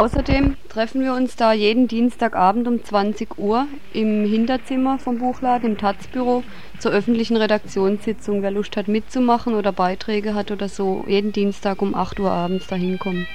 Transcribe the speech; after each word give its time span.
Außerdem 0.00 0.54
treffen 0.68 1.02
wir 1.02 1.12
uns 1.12 1.34
da 1.34 1.52
jeden 1.52 1.88
Dienstagabend 1.88 2.68
um 2.68 2.84
20 2.84 3.36
Uhr 3.36 3.66
im 3.92 4.24
Hinterzimmer 4.24 5.00
vom 5.00 5.18
Buchladen, 5.18 5.70
im 5.70 5.76
Taz-Büro, 5.76 6.44
zur 6.78 6.92
öffentlichen 6.92 7.36
Redaktionssitzung. 7.36 8.42
Wer 8.42 8.52
Lust 8.52 8.76
hat 8.76 8.86
mitzumachen 8.86 9.56
oder 9.56 9.72
Beiträge 9.72 10.34
hat 10.34 10.52
oder 10.52 10.68
so, 10.68 11.04
jeden 11.08 11.32
Dienstag 11.32 11.82
um 11.82 11.96
8 11.96 12.20
Uhr 12.20 12.30
abends 12.30 12.68
dahin 12.68 13.00
kommen. 13.00 13.26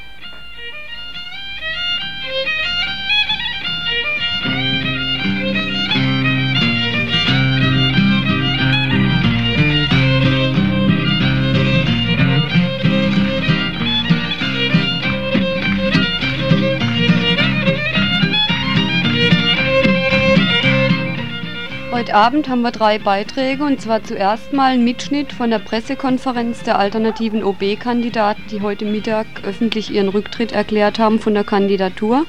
Heute 22.03 22.15
Abend 22.15 22.49
haben 22.49 22.63
wir 22.63 22.71
drei 22.71 22.99
Beiträge 22.99 23.63
und 23.63 23.79
zwar 23.79 24.03
zuerst 24.03 24.51
mal 24.51 24.73
ein 24.73 24.83
Mitschnitt 24.83 25.31
von 25.31 25.49
der 25.49 25.59
Pressekonferenz 25.59 26.61
der 26.61 26.77
alternativen 26.77 27.45
OB-Kandidaten, 27.45 28.43
die 28.51 28.59
heute 28.59 28.83
Mittag 28.83 29.25
öffentlich 29.45 29.89
ihren 29.89 30.09
Rücktritt 30.09 30.51
erklärt 30.51 30.99
haben 30.99 31.19
von 31.19 31.33
der 31.33 31.45
Kandidatur. 31.45 32.25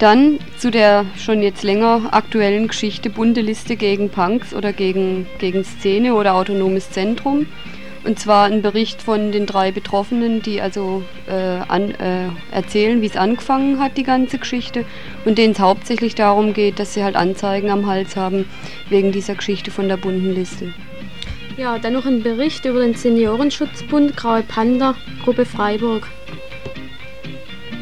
Dann 0.00 0.40
zu 0.58 0.72
der 0.72 1.04
schon 1.16 1.42
jetzt 1.42 1.62
länger 1.62 2.08
aktuellen 2.10 2.66
Geschichte 2.66 3.08
bunte 3.08 3.40
Liste 3.40 3.76
gegen 3.76 4.10
Punks 4.10 4.52
oder 4.52 4.72
gegen, 4.72 5.28
gegen 5.38 5.62
Szene 5.62 6.14
oder 6.14 6.34
autonomes 6.34 6.90
Zentrum. 6.90 7.46
Und 8.04 8.18
zwar 8.18 8.46
ein 8.46 8.62
Bericht 8.62 9.00
von 9.00 9.30
den 9.30 9.46
drei 9.46 9.70
Betroffenen, 9.70 10.42
die 10.42 10.60
also 10.60 11.04
äh, 11.28 11.32
an, 11.32 11.92
äh, 11.92 12.28
erzählen, 12.50 13.00
wie 13.00 13.06
es 13.06 13.16
angefangen 13.16 13.78
hat, 13.78 13.96
die 13.96 14.02
ganze 14.02 14.38
Geschichte. 14.38 14.84
Und 15.24 15.38
denen 15.38 15.52
es 15.52 15.60
hauptsächlich 15.60 16.16
darum 16.16 16.52
geht, 16.52 16.80
dass 16.80 16.94
sie 16.94 17.04
halt 17.04 17.14
Anzeigen 17.14 17.70
am 17.70 17.86
Hals 17.86 18.16
haben 18.16 18.46
wegen 18.88 19.12
dieser 19.12 19.36
Geschichte 19.36 19.70
von 19.70 19.88
der 19.88 19.96
bunten 19.96 20.34
Liste. 20.34 20.74
Ja, 21.56 21.78
dann 21.78 21.92
noch 21.92 22.06
ein 22.06 22.22
Bericht 22.22 22.64
über 22.64 22.80
den 22.80 22.94
Seniorenschutzbund 22.94 24.16
Graue 24.16 24.42
Panda, 24.42 24.96
Gruppe 25.22 25.44
Freiburg. 25.44 26.08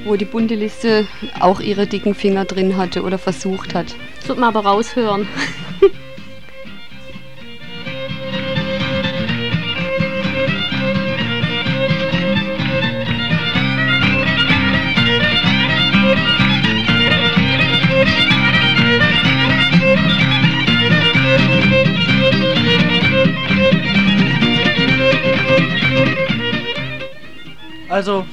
Wo 0.04 0.16
die 0.16 0.24
bunte 0.24 0.54
Liste 0.54 1.06
auch 1.38 1.60
ihre 1.60 1.86
dicken 1.86 2.14
Finger 2.14 2.44
drin 2.44 2.76
hatte 2.76 3.02
oder 3.02 3.16
versucht 3.16 3.74
hat. 3.74 3.94
Das 4.18 4.28
wird 4.28 4.38
man 4.38 4.54
aber 4.54 4.68
raushören. 4.68 5.28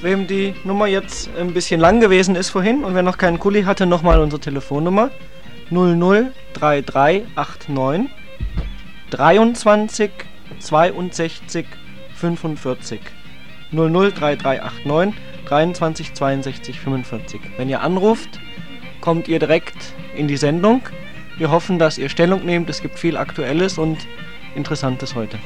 wem 0.08 0.25
die 0.25 0.55
Nummer 0.63 0.88
jetzt 0.88 1.30
ein 1.38 1.53
bisschen 1.53 1.80
lang 1.81 2.00
gewesen 2.00 2.38
ist 2.38 2.50
vorhin 2.50 2.86
und 2.86 2.95
wer 2.95 3.03
noch 3.03 3.17
keinen 3.17 3.39
Kuli 3.39 3.63
hatte, 3.63 3.86
nochmal 3.86 4.22
unsere 4.22 4.39
Telefonnummer 4.39 5.09
003389 5.69 8.09
23 9.09 10.11
62 10.59 11.66
45 12.16 13.02
003389 13.73 15.13
23 15.45 16.13
62 16.13 16.80
45. 16.80 17.41
Wenn 17.58 17.67
ihr 17.67 17.81
anruft, 17.81 18.39
kommt 19.02 19.28
ihr 19.28 19.39
direkt 19.39 19.94
in 20.16 20.30
die 20.30 20.38
Sendung. 20.38 20.83
Wir 21.38 21.52
hoffen, 21.52 21.80
dass 21.80 21.97
ihr 21.97 22.08
Stellung 22.08 22.45
nehmt. 22.45 22.69
Es 22.69 22.81
gibt 22.81 22.97
viel 22.97 23.17
Aktuelles 23.17 23.78
und 23.78 23.97
Interessantes 24.55 25.16
heute. 25.16 25.38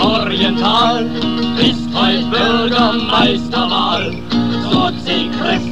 Oriental 0.00 1.06
ist 1.58 1.88
heute 1.94 2.24
Bürgermeisterwahl. 2.30 3.47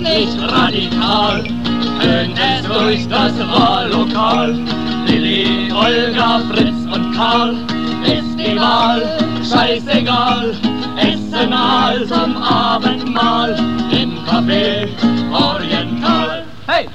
Christlich 0.06 0.39
radikal, 0.41 1.43
tönt 2.00 2.39
es 2.39 2.62
durch 2.69 3.09
das 3.09 3.33
Wahllokal. 3.39 4.53
Lilly, 5.06 5.72
Olga, 5.72 6.41
Fritz 6.49 6.87
und 6.94 7.12
Karl 7.12 7.56
ist 8.05 8.39
die 8.39 8.56
Wahl, 8.56 9.03
scheißegal. 9.43 10.55
Essen 10.97 11.50
mal 11.50 12.06
zum 12.06 12.37
Abendmahl 12.37 13.56
im 13.91 14.19
Café 14.25 14.89
Oriental. 15.33 16.44
Hey! 16.69 16.87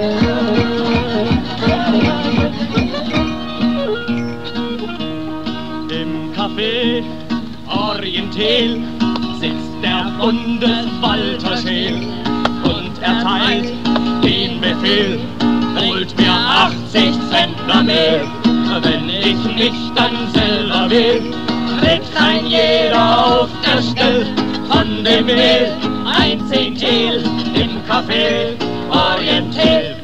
Im 0.00 0.26
Café 6.60 7.02
Oriental 7.68 8.80
sitzt 9.40 9.82
der 9.82 10.12
Bundeswalter 10.20 11.56
Scheel 11.56 11.94
und 12.64 12.98
erteilt 13.00 13.72
den 14.22 14.60
Befehl, 14.60 15.18
holt 15.78 16.14
mir 16.18 16.30
80 16.30 17.14
Zentner 17.30 17.82
Mehl. 17.82 18.28
Wenn 18.82 19.08
ich 19.08 19.42
mich 19.56 19.90
dann 19.94 20.30
selber 20.34 20.90
will, 20.90 21.32
kriegt 21.80 22.14
ein 22.20 22.46
jeder 22.46 23.26
auf 23.26 23.48
der 23.64 23.80
Stelle 23.80 24.26
von 24.68 25.02
dem 25.02 25.26
Mehl 25.26 25.72
ein 26.04 26.46
Zehntel 26.46 27.24
im 27.54 27.80
Café 27.88 28.54
Oriental. 28.90 29.99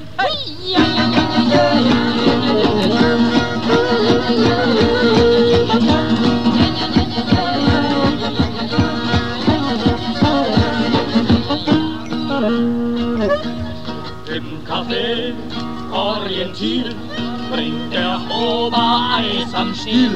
Stiel 19.97 20.11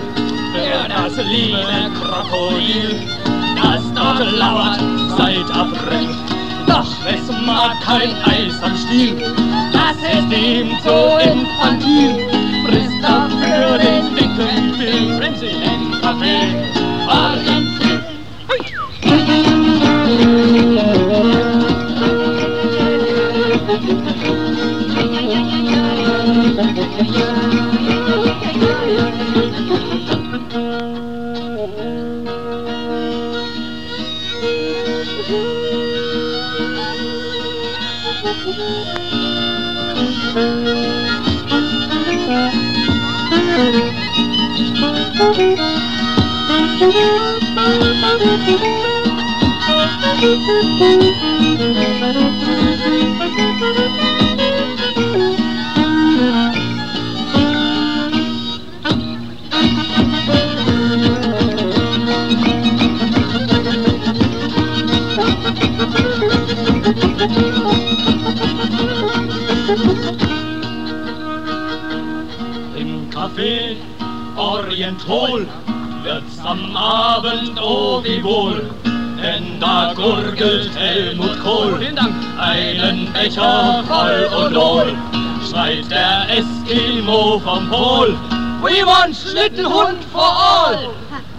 für 0.52 0.88
das 0.90 1.16
liebe 1.24 1.90
Krokodil, 1.98 3.08
das 3.56 3.82
dort 3.94 4.30
lauert 4.32 4.78
seit 5.16 5.50
April. 5.56 6.08
Doch 6.66 6.92
es 7.06 7.46
mag 7.46 7.80
kein 7.80 8.10
Eis 8.24 8.62
am 8.62 8.76
Stiel, 8.76 9.16
das 9.72 9.96
ist 9.96 10.32
ihm 10.36 10.76
zu 10.82 10.96
infantil, 11.24 12.28
frisst 12.66 13.02
dafür 13.02 13.78
den 13.78 14.14
dicken 14.16 14.78
Bill. 14.78 15.16
Frenzy 15.18 15.46
im 15.46 15.94
Café 16.02 16.60
Orientil. 35.30 35.70
Im 54.20 54.29
Café 73.40 73.76
Orientol 74.36 75.46
wird's 76.02 76.38
am 76.44 76.76
Abend 76.76 77.58
oh 77.58 78.02
wie 78.04 78.22
wohl, 78.22 78.70
denn 78.84 79.58
da 79.58 79.94
gurgelt 79.94 80.70
Helmut 80.76 81.42
Kohl 81.42 81.80
einen 82.38 83.10
Becher 83.14 83.82
voll 83.88 84.28
und 84.44 84.54
hohl, 84.54 84.92
schreit 85.48 85.90
der 85.90 86.26
Eskimo 86.36 87.38
vom 87.38 87.70
Pol. 87.70 88.14
We 88.62 88.84
want 88.84 89.16
Schlittenhund 89.16 90.04
for 90.12 90.36
all! 90.36 90.90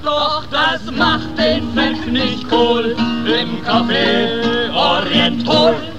Doch 0.03 0.43
das 0.49 0.81
macht 0.91 1.37
den 1.37 1.71
Pfeff 1.73 2.03
nicht 2.07 2.45
cool 2.51 2.95
im 3.27 3.63
Café 3.63 4.73
Orientol. 4.73 5.90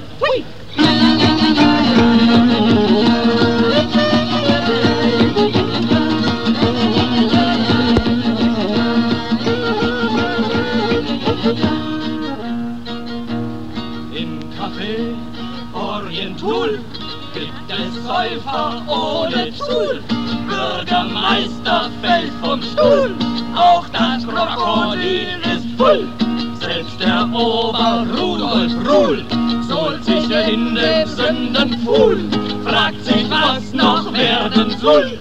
Säufer 18.12 18.82
ohne 18.88 19.50
Stuhl. 19.55 20.03
Bürgermeister 20.47 21.91
fällt 22.03 22.32
vom 22.43 22.61
Stuhl, 22.62 23.14
auch 23.56 23.87
das 23.88 24.26
Krokodil 24.26 25.41
ist 25.55 25.67
voll. 25.79 26.06
Selbst 26.61 27.00
der 27.00 27.26
Ober 27.32 28.06
Rudolf 28.14 28.73
Ruhl 28.87 29.25
sohlt 29.67 30.05
sich 30.05 30.25
in 30.25 30.75
den 30.75 31.06
Sündenpfuhl, 31.06 32.29
fragt 32.67 33.03
sich, 33.03 33.25
was 33.31 33.73
noch 33.73 34.12
werden 34.12 34.76
soll. 34.79 35.19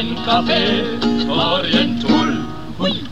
Im 0.00 0.16
Café 0.26 0.82
Orientul. 1.30 2.38
Hui. 2.76 3.02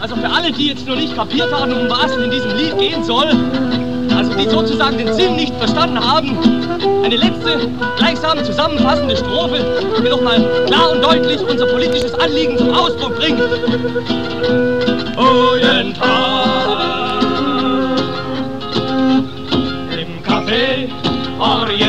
Also 0.00 0.16
für 0.16 0.28
alle, 0.30 0.52
die 0.52 0.68
jetzt 0.68 0.86
noch 0.86 0.94
nicht 0.94 1.16
kapiert 1.16 1.52
haben, 1.52 1.72
um 1.72 1.90
was 1.90 2.12
es 2.12 2.24
in 2.24 2.30
diesem 2.30 2.56
Lied 2.56 2.78
gehen 2.78 3.02
soll, 3.02 3.32
also 4.16 4.32
die 4.34 4.48
sozusagen 4.48 4.98
den 4.98 5.12
Sinn 5.14 5.34
nicht 5.34 5.54
verstanden 5.56 5.98
haben, 5.98 6.38
eine 7.02 7.16
letzte, 7.16 7.68
gleichsam 7.96 8.44
zusammenfassende 8.44 9.16
Strophe, 9.16 9.64
die 9.98 10.08
noch 10.08 10.22
mal 10.22 10.40
klar 10.66 10.92
und 10.92 11.02
deutlich 11.02 11.40
unser 11.40 11.66
politisches 11.66 12.14
Anliegen 12.14 12.56
zum 12.56 12.72
Ausdruck 12.72 13.16
bringt. 13.16 13.40
Oriental. 15.16 16.33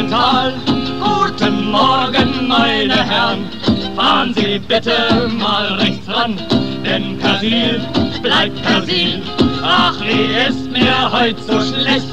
Oriental. 0.05 0.53
Guten 0.99 1.71
Morgen, 1.71 2.47
meine 2.47 3.03
Herren. 3.03 3.49
Fahren 3.95 4.33
Sie 4.35 4.59
bitte 4.59 5.29
mal 5.37 5.73
rechts 5.73 6.07
ran, 6.07 6.37
denn 6.85 7.17
Persil 7.17 7.81
bleibt 8.21 8.61
Persil. 8.61 9.21
Ach, 9.63 9.99
wie 10.01 10.47
ist 10.47 10.69
mir 10.71 11.11
heut 11.11 11.37
so 11.39 11.59
schlecht. 11.59 12.05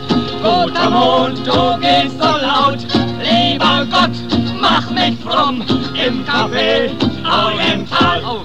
Guter 0.42 0.90
Mond, 0.90 1.46
du 1.46 1.78
gehst 1.80 2.18
so 2.18 2.28
laut. 2.28 2.78
Lieber 3.20 3.86
Gott, 3.90 4.16
mach 4.60 4.90
mich 4.90 5.18
fromm 5.20 5.62
im 5.94 6.24
Café 6.24 6.90
Oriental. 7.24 8.22
Oh, 8.24 8.40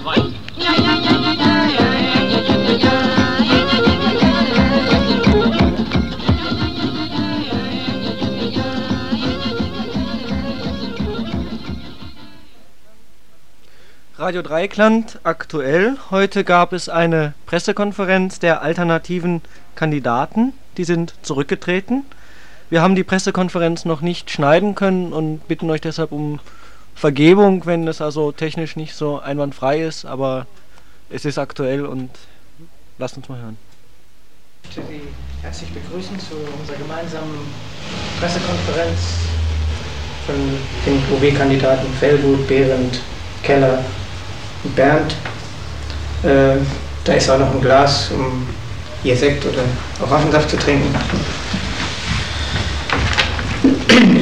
Radio 14.28 14.42
Dreikland 14.42 15.20
aktuell. 15.24 15.96
Heute 16.12 16.44
gab 16.44 16.74
es 16.74 16.90
eine 16.90 17.34
Pressekonferenz 17.46 18.40
der 18.40 18.62
alternativen 18.62 19.42
Kandidaten. 19.76 20.52
Die 20.76 20.84
sind 20.84 21.14
zurückgetreten. 21.22 22.04
Wir 22.70 22.82
haben 22.82 22.96
die 22.96 23.06
Pressekonferenz 23.06 23.86
noch 23.86 24.02
nicht 24.02 24.30
schneiden 24.30 24.76
können 24.76 25.14
und 25.14 25.48
bitten 25.48 25.70
euch 25.70 25.80
deshalb 25.80 26.12
um 26.12 26.42
Vergebung, 26.94 27.66
wenn 27.66 27.88
es 27.88 28.02
also 28.02 28.34
technisch 28.34 28.76
nicht 28.76 28.96
so 28.96 29.18
einwandfrei 29.18 29.82
ist, 29.82 30.04
aber 30.04 30.46
es 31.10 31.24
ist 31.24 31.38
aktuell 31.38 31.86
und 31.86 32.10
lasst 32.98 33.16
uns 33.16 33.30
mal 33.30 33.40
hören. 33.40 33.58
Ich 34.70 34.76
möchte 34.76 34.92
Sie 34.92 35.02
herzlich 35.42 35.70
begrüßen 35.70 36.20
zu 36.20 36.36
unserer 36.60 36.76
gemeinsamen 36.76 37.48
Pressekonferenz 38.20 39.00
von 40.26 40.36
den 40.86 41.02
OB-Kandidaten 41.16 41.88
Fellgut, 41.94 42.46
Behrendt, 42.46 43.00
Keller 43.42 43.86
Bernd. 44.76 45.16
Äh, 46.24 46.58
da 47.04 47.14
ist 47.14 47.30
auch 47.30 47.40
noch 47.40 47.54
ein 47.54 47.62
Glas, 47.62 48.12
um 48.12 48.48
hier 49.04 49.16
Sekt 49.16 49.46
oder 49.46 49.64
Orangensaft 50.02 50.50
zu 50.50 50.58
trinken. 50.58 50.94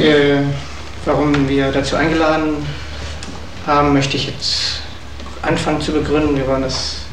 äh, 0.02 0.42
warum 1.06 1.48
wir 1.48 1.72
dazu 1.72 1.96
eingeladen 1.96 2.66
haben, 3.66 3.94
möchte 3.94 4.18
ich 4.18 4.28
jetzt 4.28 4.82
anfangen 5.42 5.82
zu 5.82 5.92
begründen. 5.92 6.36
Wir 6.36 6.48
wollen 6.48 6.62
das 6.62 7.06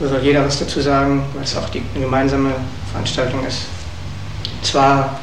da 0.00 0.08
soll 0.08 0.20
jeder 0.20 0.46
was 0.46 0.58
dazu 0.58 0.80
sagen, 0.80 1.22
weil 1.34 1.44
es 1.44 1.54
auch 1.56 1.68
die, 1.68 1.82
eine 1.94 2.04
gemeinsame 2.04 2.54
Veranstaltung 2.90 3.44
ist. 3.46 3.66
Zwar 4.62 5.20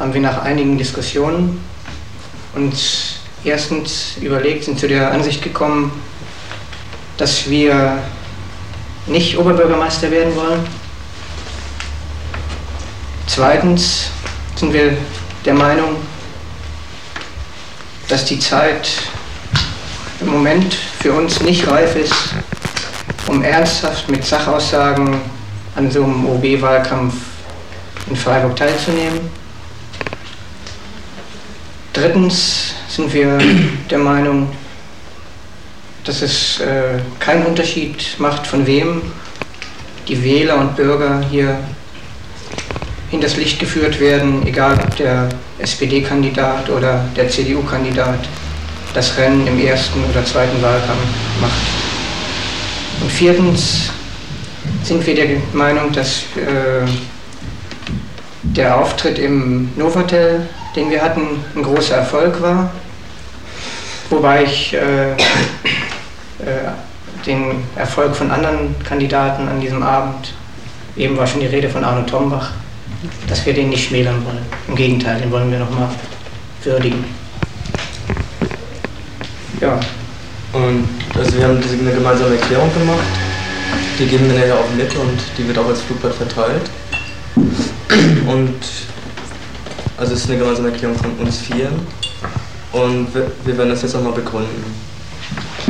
haben 0.00 0.12
wir 0.12 0.20
nach 0.20 0.42
einigen 0.42 0.76
Diskussionen 0.76 1.64
uns 2.56 3.19
erstens 3.44 4.16
überlegt, 4.20 4.64
sind 4.64 4.78
zu 4.78 4.88
der 4.88 5.10
Ansicht 5.12 5.42
gekommen, 5.42 5.92
dass 7.16 7.48
wir 7.48 8.02
nicht 9.06 9.36
Oberbürgermeister 9.36 10.10
werden 10.10 10.34
wollen. 10.36 10.66
Zweitens 13.26 14.10
sind 14.56 14.72
wir 14.72 14.96
der 15.44 15.54
Meinung, 15.54 15.96
dass 18.08 18.24
die 18.24 18.38
Zeit 18.38 18.88
im 20.20 20.28
Moment 20.28 20.74
für 20.74 21.12
uns 21.12 21.40
nicht 21.40 21.66
reif 21.66 21.96
ist, 21.96 22.14
um 23.26 23.42
ernsthaft 23.42 24.08
mit 24.10 24.24
Sachaussagen 24.24 25.20
an 25.76 25.90
so 25.90 26.02
einem 26.02 26.26
OB-Wahlkampf 26.26 27.14
in 28.08 28.16
Freiburg 28.16 28.56
teilzunehmen. 28.56 29.30
Drittens 31.92 32.74
sind 32.90 33.14
wir 33.14 33.38
der 33.90 33.98
Meinung, 33.98 34.48
dass 36.04 36.22
es 36.22 36.60
äh, 36.60 36.98
keinen 37.20 37.46
Unterschied 37.46 38.16
macht, 38.18 38.46
von 38.46 38.66
wem 38.66 39.02
die 40.08 40.22
Wähler 40.24 40.58
und 40.58 40.76
Bürger 40.76 41.22
hier 41.30 41.58
in 43.12 43.20
das 43.20 43.36
Licht 43.36 43.58
geführt 43.60 44.00
werden, 44.00 44.46
egal 44.46 44.74
ob 44.74 44.96
der 44.96 45.28
SPD-Kandidat 45.58 46.68
oder 46.68 47.04
der 47.16 47.28
CDU-Kandidat 47.28 48.20
das 48.94 49.16
Rennen 49.18 49.46
im 49.46 49.64
ersten 49.64 50.02
oder 50.10 50.24
zweiten 50.24 50.60
Wahlkampf 50.60 51.00
macht. 51.40 51.52
Und 53.00 53.10
viertens 53.10 53.90
sind 54.82 55.06
wir 55.06 55.14
der 55.14 55.28
Meinung, 55.52 55.92
dass 55.92 56.22
äh, 56.36 56.86
der 58.42 58.76
Auftritt 58.76 59.18
im 59.18 59.70
Novotel, 59.76 60.48
den 60.76 60.90
wir 60.90 61.02
hatten, 61.02 61.44
ein 61.54 61.62
großer 61.62 61.96
Erfolg 61.96 62.40
war. 62.42 62.70
Wobei 64.10 64.44
ich 64.44 64.74
äh, 64.74 65.12
äh, 65.12 65.16
den 67.26 67.64
Erfolg 67.76 68.14
von 68.14 68.30
anderen 68.30 68.74
Kandidaten 68.82 69.48
an 69.48 69.60
diesem 69.60 69.82
Abend, 69.82 70.32
eben 70.96 71.16
war 71.16 71.26
schon 71.26 71.40
die 71.40 71.46
Rede 71.46 71.68
von 71.68 71.84
Arno 71.84 72.02
Tombach, 72.02 72.50
dass 73.28 73.44
wir 73.46 73.54
den 73.54 73.70
nicht 73.70 73.88
schmälern 73.88 74.24
wollen. 74.24 74.44
Im 74.68 74.74
Gegenteil, 74.74 75.20
den 75.20 75.30
wollen 75.30 75.50
wir 75.50 75.58
nochmal 75.58 75.88
würdigen. 76.64 77.04
Ja. 79.60 79.78
Und 80.52 80.88
also 81.16 81.36
wir 81.36 81.44
haben 81.44 81.60
diese 81.60 81.78
eine 81.78 81.92
gemeinsame 81.92 82.36
Erklärung 82.36 82.72
gemacht. 82.74 83.06
Die 83.98 84.06
geben 84.06 84.26
wir 84.28 84.38
nachher 84.38 84.54
auch 84.54 84.70
mit 84.76 84.94
und 84.96 85.20
die 85.36 85.46
wird 85.46 85.58
auch 85.58 85.68
als 85.68 85.82
Flugblatt 85.82 86.14
verteilt. 86.14 86.70
Und 88.26 88.56
also 90.00 90.14
es 90.14 90.20
ist 90.20 90.30
eine 90.30 90.38
gemeinsame 90.38 90.70
Erklärung 90.70 90.96
von 90.96 91.12
uns 91.18 91.38
vier. 91.38 91.68
Und 92.72 93.08
wir, 93.14 93.58
werden 93.58 93.68
das 93.68 93.82
jetzt 93.82 93.94
auch 93.94 94.02
mal 94.02 94.12
begründen. 94.12 94.64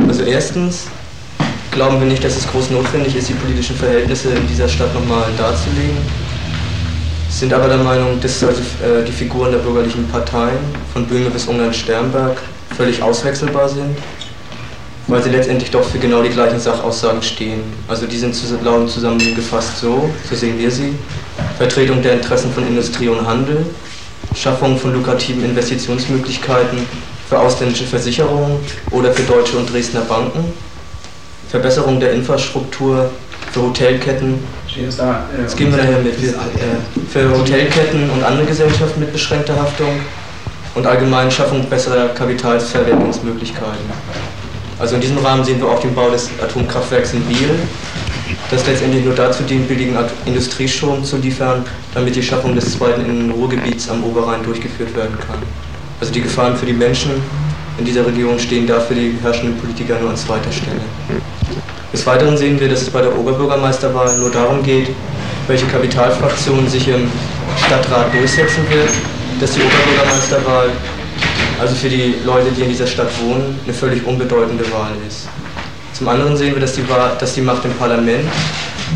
Also 0.07 0.23
erstens 0.23 0.87
glauben 1.71 1.99
wir 1.99 2.07
nicht, 2.07 2.23
dass 2.23 2.37
es 2.37 2.47
groß 2.49 2.69
notwendig 2.69 3.15
ist, 3.15 3.27
die 3.27 3.33
politischen 3.33 3.75
Verhältnisse 3.75 4.29
in 4.29 4.47
dieser 4.47 4.69
Stadt 4.69 4.93
nochmal 4.93 5.25
darzulegen. 5.37 5.97
Sind 7.29 7.53
aber 7.53 7.67
der 7.67 7.77
Meinung, 7.77 8.21
dass 8.21 8.41
also, 8.43 8.61
äh, 8.61 9.03
die 9.05 9.11
Figuren 9.11 9.51
der 9.51 9.59
bürgerlichen 9.59 10.07
Parteien, 10.07 10.59
von 10.93 11.05
Böhme 11.05 11.29
bis 11.29 11.47
Ungarn-Sternberg, 11.47 12.37
völlig 12.77 13.01
auswechselbar 13.01 13.67
sind, 13.67 13.97
weil 15.07 15.23
sie 15.23 15.29
letztendlich 15.29 15.71
doch 15.71 15.83
für 15.83 15.97
genau 15.97 16.21
die 16.21 16.29
gleichen 16.29 16.59
Sachaussagen 16.59 17.21
stehen. 17.21 17.63
Also 17.87 18.05
die 18.05 18.17
sind 18.17 18.33
zusammengefasst 18.33 19.79
so, 19.79 20.09
so 20.29 20.35
sehen 20.35 20.57
wir 20.57 20.71
sie, 20.71 20.93
Vertretung 21.57 22.01
der 22.01 22.13
Interessen 22.13 22.53
von 22.53 22.65
Industrie 22.67 23.09
und 23.09 23.25
Handel, 23.25 23.65
Schaffung 24.35 24.77
von 24.77 24.93
lukrativen 24.93 25.43
Investitionsmöglichkeiten 25.45 26.79
für 27.29 27.39
ausländische 27.39 27.85
Versicherungen 27.85 28.59
oder 28.91 29.11
für 29.11 29.23
deutsche 29.23 29.57
und 29.57 29.71
Dresdner 29.71 30.01
Banken, 30.01 30.53
Verbesserung 31.49 31.99
der 31.99 32.13
Infrastruktur 32.13 33.09
für 33.51 33.61
Hotelketten, 33.61 34.43
das 35.37 35.55
gehen 35.55 35.71
wir 35.71 35.77
daher 35.77 35.99
mit, 35.99 36.15
für 37.09 37.37
Hotelketten 37.37 38.09
und 38.09 38.23
andere 38.23 38.45
Gesellschaften 38.45 39.01
mit 39.01 39.11
beschränkter 39.11 39.55
Haftung, 39.55 39.99
und 40.75 40.87
allgemein 40.87 41.29
Schaffung 41.29 41.67
besserer 41.69 42.09
Kapitalverwendungsmöglichkeiten. 42.09 43.89
Also 44.79 44.95
in 44.95 45.01
diesem 45.01 45.17
Rahmen 45.17 45.43
sehen 45.43 45.59
wir 45.59 45.67
auch 45.67 45.79
den 45.79 45.93
Bau 45.93 46.09
des 46.09 46.29
Atomkraftwerks 46.41 47.13
in 47.13 47.21
Biel, 47.23 47.49
das 48.51 48.67
letztendlich 48.67 49.03
nur 49.03 49.15
dazu 49.15 49.43
dient, 49.43 49.67
billigen 49.67 49.97
Industriestrom 50.25 51.03
zu 51.03 51.17
liefern, 51.17 51.63
damit 51.93 52.15
die 52.15 52.21
Schaffung 52.21 52.53
des 52.53 52.77
zweiten 52.77 53.31
Ruhrgebiets 53.31 53.89
am 53.89 54.03
Oberrhein 54.03 54.43
durchgeführt 54.43 54.95
werden 54.95 55.17
kann. 55.17 55.39
Also 55.99 56.13
die 56.13 56.21
Gefahren 56.21 56.55
für 56.55 56.65
die 56.65 56.73
Menschen 56.73 57.11
in 57.77 57.85
dieser 57.85 58.05
Region 58.05 58.37
stehen 58.37 58.67
da 58.67 58.79
für 58.79 58.93
die 58.93 59.15
herrschenden 59.23 59.57
Politiker 59.57 59.97
nur 59.99 60.09
an 60.09 60.17
zweiter 60.17 60.51
Stelle. 60.51 60.81
Des 61.91 62.05
Weiteren 62.05 62.37
sehen 62.37 62.59
wir, 62.59 62.69
dass 62.69 62.81
es 62.81 62.89
bei 62.89 63.01
der 63.01 63.17
Oberbürgermeisterwahl 63.17 64.17
nur 64.17 64.29
darum 64.29 64.61
geht, 64.61 64.89
welche 65.47 65.65
Kapitalfraktion 65.65 66.67
sich 66.67 66.87
im 66.87 67.09
Stadtrat 67.65 68.13
durchsetzen 68.13 68.63
wird 68.69 68.89
dass 69.41 69.53
die 69.53 69.61
Oberbürgermeisterwahl 69.61 70.69
also 71.59 71.75
für 71.75 71.89
die 71.89 72.15
Leute, 72.23 72.51
die 72.51 72.61
in 72.61 72.69
dieser 72.69 72.85
Stadt 72.85 73.09
wohnen, 73.23 73.59
eine 73.63 73.73
völlig 73.73 74.05
unbedeutende 74.05 74.63
Wahl 74.71 74.91
ist. 75.07 75.27
Zum 76.01 76.09
anderen 76.09 76.35
sehen 76.35 76.55
wir, 76.55 76.61
dass 76.61 76.73
die, 76.73 76.83
dass 77.19 77.35
die 77.35 77.41
Macht 77.41 77.63
im 77.63 77.73
Parlament 77.73 78.27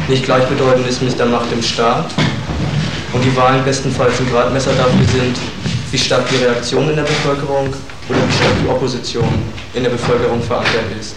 nicht 0.07 0.25
gleichbedeutend 0.25 0.88
ist 0.88 1.03
mit 1.03 1.19
der 1.19 1.27
Macht 1.27 1.51
im 1.53 1.62
Staat 1.62 2.07
und 3.13 3.24
die 3.24 3.35
Wahlen 3.38 3.63
bestenfalls 3.63 4.19
ein 4.19 4.27
Gradmesser 4.31 4.71
dafür 4.71 5.05
sind, 5.13 5.38
wie 5.91 6.00
stark 6.00 6.27
die 6.29 6.43
Reaktion 6.43 6.89
in 6.89 6.95
der 6.95 7.03
Bevölkerung 7.03 7.67
oder 8.09 8.17
wie 8.27 8.33
stark 8.33 8.53
die 8.59 8.67
Opposition 8.67 9.29
in 9.75 9.83
der 9.83 9.91
Bevölkerung 9.91 10.41
verankert 10.41 10.85
ist. 11.00 11.15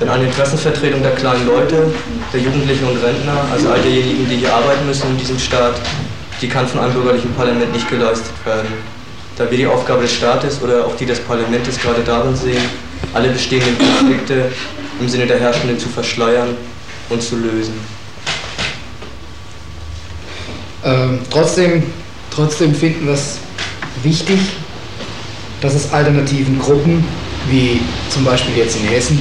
Denn 0.00 0.08
eine 0.08 0.24
Interessenvertretung 0.24 1.02
der 1.02 1.12
kleinen 1.12 1.46
Leute, 1.46 1.92
der 2.32 2.40
Jugendlichen 2.40 2.86
und 2.86 2.96
Rentner, 3.04 3.44
also 3.52 3.68
all 3.68 3.82
derjenigen, 3.82 4.30
die 4.30 4.36
hier 4.36 4.54
arbeiten 4.54 4.86
müssen 4.86 5.10
in 5.10 5.18
diesem 5.18 5.38
Staat, 5.38 5.74
die 6.40 6.48
kann 6.48 6.66
von 6.66 6.80
einem 6.80 6.94
bürgerlichen 6.94 7.34
Parlament 7.34 7.70
nicht 7.70 7.90
geleistet 7.90 8.32
werden. 8.46 8.68
Da 9.36 9.50
wir 9.50 9.58
die 9.58 9.66
Aufgabe 9.66 10.00
des 10.00 10.14
Staates 10.14 10.62
oder 10.62 10.86
auch 10.86 10.96
die 10.96 11.04
des 11.04 11.20
Parlaments 11.20 11.78
gerade 11.78 12.00
darin 12.02 12.34
sehen, 12.34 12.64
alle 13.12 13.28
bestehenden 13.28 13.76
Konflikte 13.78 14.52
im 15.00 15.08
Sinne 15.08 15.26
der 15.26 15.40
Herrschenden 15.40 15.78
zu 15.78 15.88
verschleiern 15.88 16.56
und 17.10 17.22
zu 17.22 17.36
lösen. 17.36 17.74
Ähm, 20.84 21.18
trotzdem, 21.30 21.82
trotzdem 22.30 22.74
finden 22.74 23.06
wir 23.06 23.14
es 23.14 23.38
wichtig, 24.02 24.38
dass 25.60 25.74
es 25.74 25.92
alternativen 25.92 26.58
Gruppen, 26.58 27.04
wie 27.50 27.80
zum 28.10 28.24
Beispiel 28.24 28.56
jetzt 28.56 28.76
in 28.76 28.88
Hessen, 28.88 29.18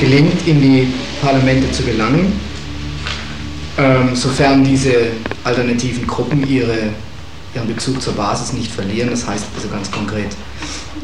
gelingt, 0.00 0.46
in 0.46 0.60
die 0.60 0.92
Parlamente 1.20 1.70
zu 1.72 1.82
gelangen 1.82 2.32
ähm, 3.76 4.14
sofern 4.14 4.64
diese 4.64 5.08
alternativen 5.42 6.06
Gruppen 6.06 6.48
ihre, 6.48 6.90
ihren 7.54 7.66
Bezug 7.66 8.00
zur 8.00 8.14
Basis 8.14 8.52
nicht 8.52 8.70
verlieren, 8.70 9.10
das 9.10 9.26
heißt 9.26 9.46
also 9.56 9.68
ganz 9.68 9.90
konkret 9.90 10.28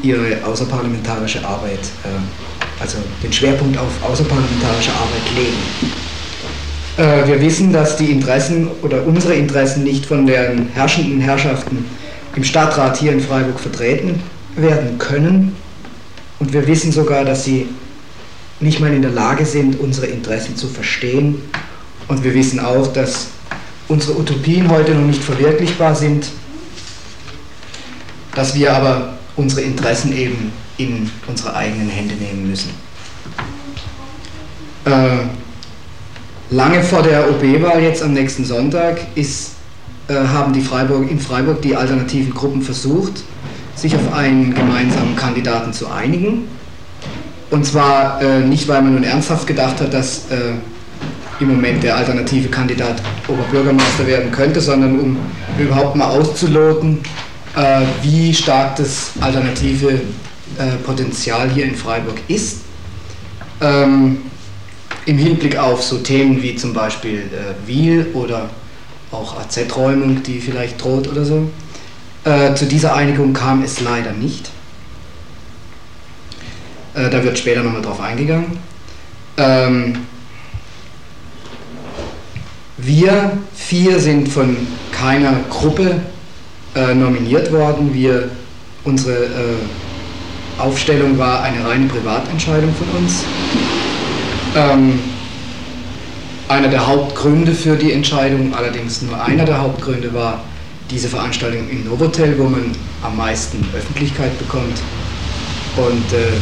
ihre 0.02 0.44
außerparlamentarische 0.44 1.44
Arbeit, 1.46 1.80
äh, 2.04 2.80
also 2.80 2.98
den 3.22 3.32
Schwerpunkt 3.32 3.78
auf 3.78 3.90
außerparlamentarische 4.02 4.90
Arbeit 4.92 5.36
legen. 5.36 5.94
Äh, 6.96 7.28
wir 7.28 7.40
wissen, 7.40 7.72
dass 7.72 7.96
die 7.96 8.10
Interessen 8.10 8.68
oder 8.82 9.04
unsere 9.06 9.34
Interessen 9.34 9.84
nicht 9.84 10.06
von 10.06 10.26
den 10.26 10.68
herrschenden 10.68 11.20
Herrschaften 11.20 11.84
im 12.36 12.44
Stadtrat 12.44 12.96
hier 12.98 13.12
in 13.12 13.20
Freiburg 13.20 13.58
vertreten 13.60 14.22
werden 14.56 14.98
können. 14.98 15.56
Und 16.38 16.52
wir 16.52 16.66
wissen 16.66 16.92
sogar, 16.92 17.24
dass 17.24 17.44
sie 17.44 17.68
nicht 18.60 18.80
mal 18.80 18.92
in 18.92 19.02
der 19.02 19.10
Lage 19.10 19.44
sind, 19.46 19.80
unsere 19.80 20.06
Interessen 20.06 20.56
zu 20.56 20.68
verstehen 20.68 21.42
und 22.10 22.24
wir 22.24 22.34
wissen 22.34 22.58
auch, 22.58 22.92
dass 22.92 23.28
unsere 23.86 24.18
Utopien 24.18 24.68
heute 24.68 24.94
noch 24.94 25.06
nicht 25.06 25.22
verwirklichbar 25.22 25.94
sind, 25.94 26.26
dass 28.34 28.54
wir 28.56 28.74
aber 28.74 29.19
unsere 29.36 29.62
Interessen 29.62 30.16
eben 30.16 30.52
in 30.78 31.10
unsere 31.26 31.54
eigenen 31.54 31.88
Hände 31.88 32.14
nehmen 32.14 32.48
müssen. 32.48 32.70
Äh, 34.84 35.24
lange 36.50 36.82
vor 36.82 37.02
der 37.02 37.28
OB-Wahl 37.30 37.82
jetzt 37.82 38.02
am 38.02 38.12
nächsten 38.12 38.44
Sonntag 38.44 38.98
ist, 39.14 39.52
äh, 40.08 40.14
haben 40.14 40.52
die 40.52 40.62
Freiburg, 40.62 41.10
in 41.10 41.20
Freiburg 41.20 41.62
die 41.62 41.76
alternativen 41.76 42.32
Gruppen 42.34 42.62
versucht, 42.62 43.22
sich 43.74 43.94
auf 43.94 44.12
einen 44.12 44.54
gemeinsamen 44.54 45.16
Kandidaten 45.16 45.72
zu 45.72 45.88
einigen. 45.88 46.48
Und 47.50 47.66
zwar 47.66 48.22
äh, 48.22 48.40
nicht, 48.40 48.68
weil 48.68 48.82
man 48.82 48.94
nun 48.94 49.04
ernsthaft 49.04 49.46
gedacht 49.46 49.80
hat, 49.80 49.92
dass 49.92 50.30
äh, 50.30 50.54
im 51.40 51.48
Moment 51.48 51.82
der 51.82 51.96
alternative 51.96 52.48
Kandidat 52.48 53.02
Oberbürgermeister 53.26 54.06
werden 54.06 54.30
könnte, 54.30 54.60
sondern 54.60 55.00
um 55.00 55.16
überhaupt 55.58 55.96
mal 55.96 56.08
auszuloten, 56.08 56.98
äh, 57.56 57.82
wie 58.02 58.34
stark 58.34 58.76
das 58.76 59.12
alternative 59.20 60.00
äh, 60.58 60.76
Potenzial 60.84 61.50
hier 61.50 61.64
in 61.64 61.74
Freiburg 61.74 62.18
ist. 62.28 62.60
Ähm, 63.60 64.22
Im 65.06 65.18
Hinblick 65.18 65.56
auf 65.56 65.82
so 65.82 65.98
Themen 65.98 66.42
wie 66.42 66.56
zum 66.56 66.72
Beispiel 66.72 67.20
äh, 67.20 67.66
Wiel 67.66 68.06
oder 68.14 68.50
auch 69.12 69.38
AZ-Räumung, 69.38 70.22
die 70.22 70.40
vielleicht 70.40 70.82
droht 70.82 71.08
oder 71.08 71.24
so. 71.24 71.50
Äh, 72.24 72.54
zu 72.54 72.66
dieser 72.66 72.94
Einigung 72.94 73.32
kam 73.32 73.62
es 73.62 73.80
leider 73.80 74.12
nicht. 74.12 74.50
Äh, 76.94 77.10
da 77.10 77.22
wird 77.22 77.38
später 77.38 77.62
nochmal 77.62 77.82
drauf 77.82 78.00
eingegangen. 78.00 78.58
Ähm, 79.36 79.98
wir 82.76 83.38
vier 83.54 83.98
sind 83.98 84.28
von 84.28 84.56
keiner 84.92 85.32
Gruppe 85.48 86.00
äh, 86.74 86.94
nominiert 86.94 87.52
worden. 87.52 87.92
Wir, 87.92 88.30
unsere 88.84 89.24
äh, 89.24 90.58
Aufstellung 90.58 91.18
war 91.18 91.42
eine 91.42 91.66
reine 91.66 91.86
Privatentscheidung 91.86 92.72
von 92.74 93.02
uns. 93.02 93.24
Ähm, 94.56 94.98
einer 96.48 96.68
der 96.68 96.86
Hauptgründe 96.86 97.52
für 97.52 97.76
die 97.76 97.92
Entscheidung, 97.92 98.54
allerdings 98.54 99.02
nur 99.02 99.22
einer 99.22 99.44
der 99.44 99.60
Hauptgründe 99.60 100.12
war 100.12 100.42
diese 100.90 101.08
Veranstaltung 101.08 101.68
im 101.70 101.84
Novotel, 101.84 102.36
wo 102.38 102.44
man 102.44 102.72
am 103.02 103.16
meisten 103.16 103.64
Öffentlichkeit 103.74 104.36
bekommt. 104.38 104.78
Und 105.76 106.12
äh, 106.12 106.32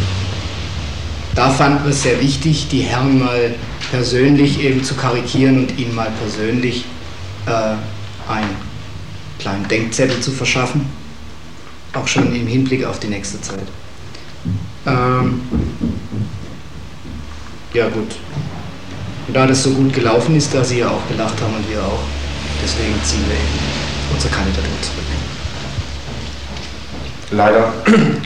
da 1.34 1.50
fanden 1.50 1.84
wir 1.84 1.90
es 1.90 2.02
sehr 2.02 2.20
wichtig, 2.20 2.68
die 2.68 2.80
Herren 2.80 3.18
mal 3.18 3.54
persönlich 3.90 4.62
eben 4.62 4.82
zu 4.82 4.94
karikieren 4.94 5.58
und 5.58 5.78
ihnen 5.78 5.94
mal 5.94 6.10
persönlich 6.20 6.84
äh, 7.46 7.50
einen 8.32 8.67
kleinen 9.38 9.66
Denkzettel 9.68 10.20
zu 10.20 10.32
verschaffen, 10.32 10.86
auch 11.94 12.06
schon 12.06 12.34
im 12.34 12.46
Hinblick 12.46 12.84
auf 12.84 12.98
die 12.98 13.08
nächste 13.08 13.40
Zeit. 13.40 13.66
Ähm, 14.86 15.40
ja 17.74 17.88
gut, 17.88 18.16
und 19.26 19.34
da 19.36 19.46
das 19.46 19.62
so 19.62 19.70
gut 19.70 19.92
gelaufen 19.92 20.36
ist, 20.36 20.54
da 20.54 20.64
Sie 20.64 20.78
ja 20.78 20.88
auch 20.88 21.06
gelacht 21.08 21.40
haben 21.42 21.54
und 21.54 21.70
wir 21.70 21.82
auch, 21.82 22.00
deswegen 22.62 22.94
ziehen 23.04 23.24
wir 23.28 23.34
eben 23.34 24.14
unsere 24.14 24.34
Kandidatur 24.34 24.72
zurück. 24.80 25.04
Leider 27.30 27.74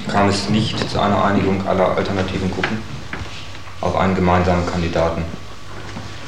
kam 0.09 0.29
es 0.29 0.49
nicht 0.49 0.89
zu 0.89 1.01
einer 1.01 1.25
Einigung 1.25 1.67
aller 1.67 1.97
alternativen 1.97 2.51
Gruppen 2.53 2.79
auf 3.81 3.97
einen 3.97 4.15
gemeinsamen 4.15 4.65
Kandidaten. 4.65 5.25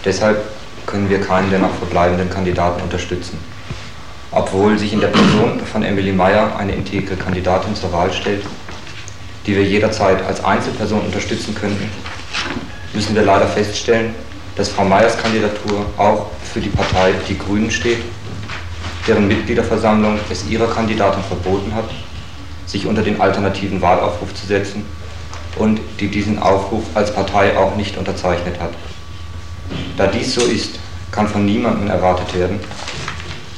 Deshalb 0.05 0.43
können 0.87 1.09
wir 1.09 1.21
keinen 1.21 1.51
der 1.51 1.61
noch 1.61 1.75
verbleibenden 1.77 2.29
Kandidaten 2.29 2.83
unterstützen. 2.83 3.39
Obwohl 4.37 4.77
sich 4.77 4.93
in 4.93 5.01
der 5.01 5.09
Person 5.09 5.61
von 5.61 5.85
Emily 5.85 6.11
Meyer 6.11 6.57
eine 6.59 6.73
integre 6.73 7.15
Kandidatin 7.15 7.77
zur 7.77 7.93
Wahl 7.93 8.13
stellt, 8.13 8.45
die 9.47 9.55
wir 9.55 9.63
jederzeit 9.63 10.27
als 10.27 10.43
Einzelperson 10.43 11.03
unterstützen 11.03 11.55
könnten, 11.55 11.89
müssen 12.93 13.15
wir 13.15 13.23
leider 13.23 13.47
feststellen, 13.47 14.13
dass 14.57 14.71
Frau 14.71 14.85
Meyers 14.85 15.17
Kandidatur 15.19 15.87
auch 15.99 16.27
für 16.53 16.61
die 16.61 16.69
Partei 16.69 17.13
Die 17.29 17.39
Grünen 17.39 17.71
steht, 17.71 17.99
deren 19.07 19.29
Mitgliederversammlung 19.29 20.19
es 20.29 20.49
ihrer 20.49 20.67
Kandidatin 20.67 21.23
verboten 21.23 21.73
hat, 21.73 21.89
sich 22.67 22.87
unter 22.87 23.03
den 23.03 23.21
alternativen 23.21 23.81
Wahlaufruf 23.83 24.35
zu 24.35 24.47
setzen 24.47 24.85
und 25.57 25.81
die 26.01 26.09
diesen 26.09 26.41
Aufruf 26.41 26.83
als 26.95 27.15
Partei 27.15 27.57
auch 27.57 27.77
nicht 27.77 27.97
unterzeichnet 27.97 28.59
hat. 28.59 28.73
Da 29.97 30.09
dies 30.09 30.35
so 30.35 30.41
ist, 30.41 30.81
kann 31.13 31.29
von 31.29 31.45
niemandem 31.45 31.89
erwartet 31.89 32.35
werden, 32.37 32.59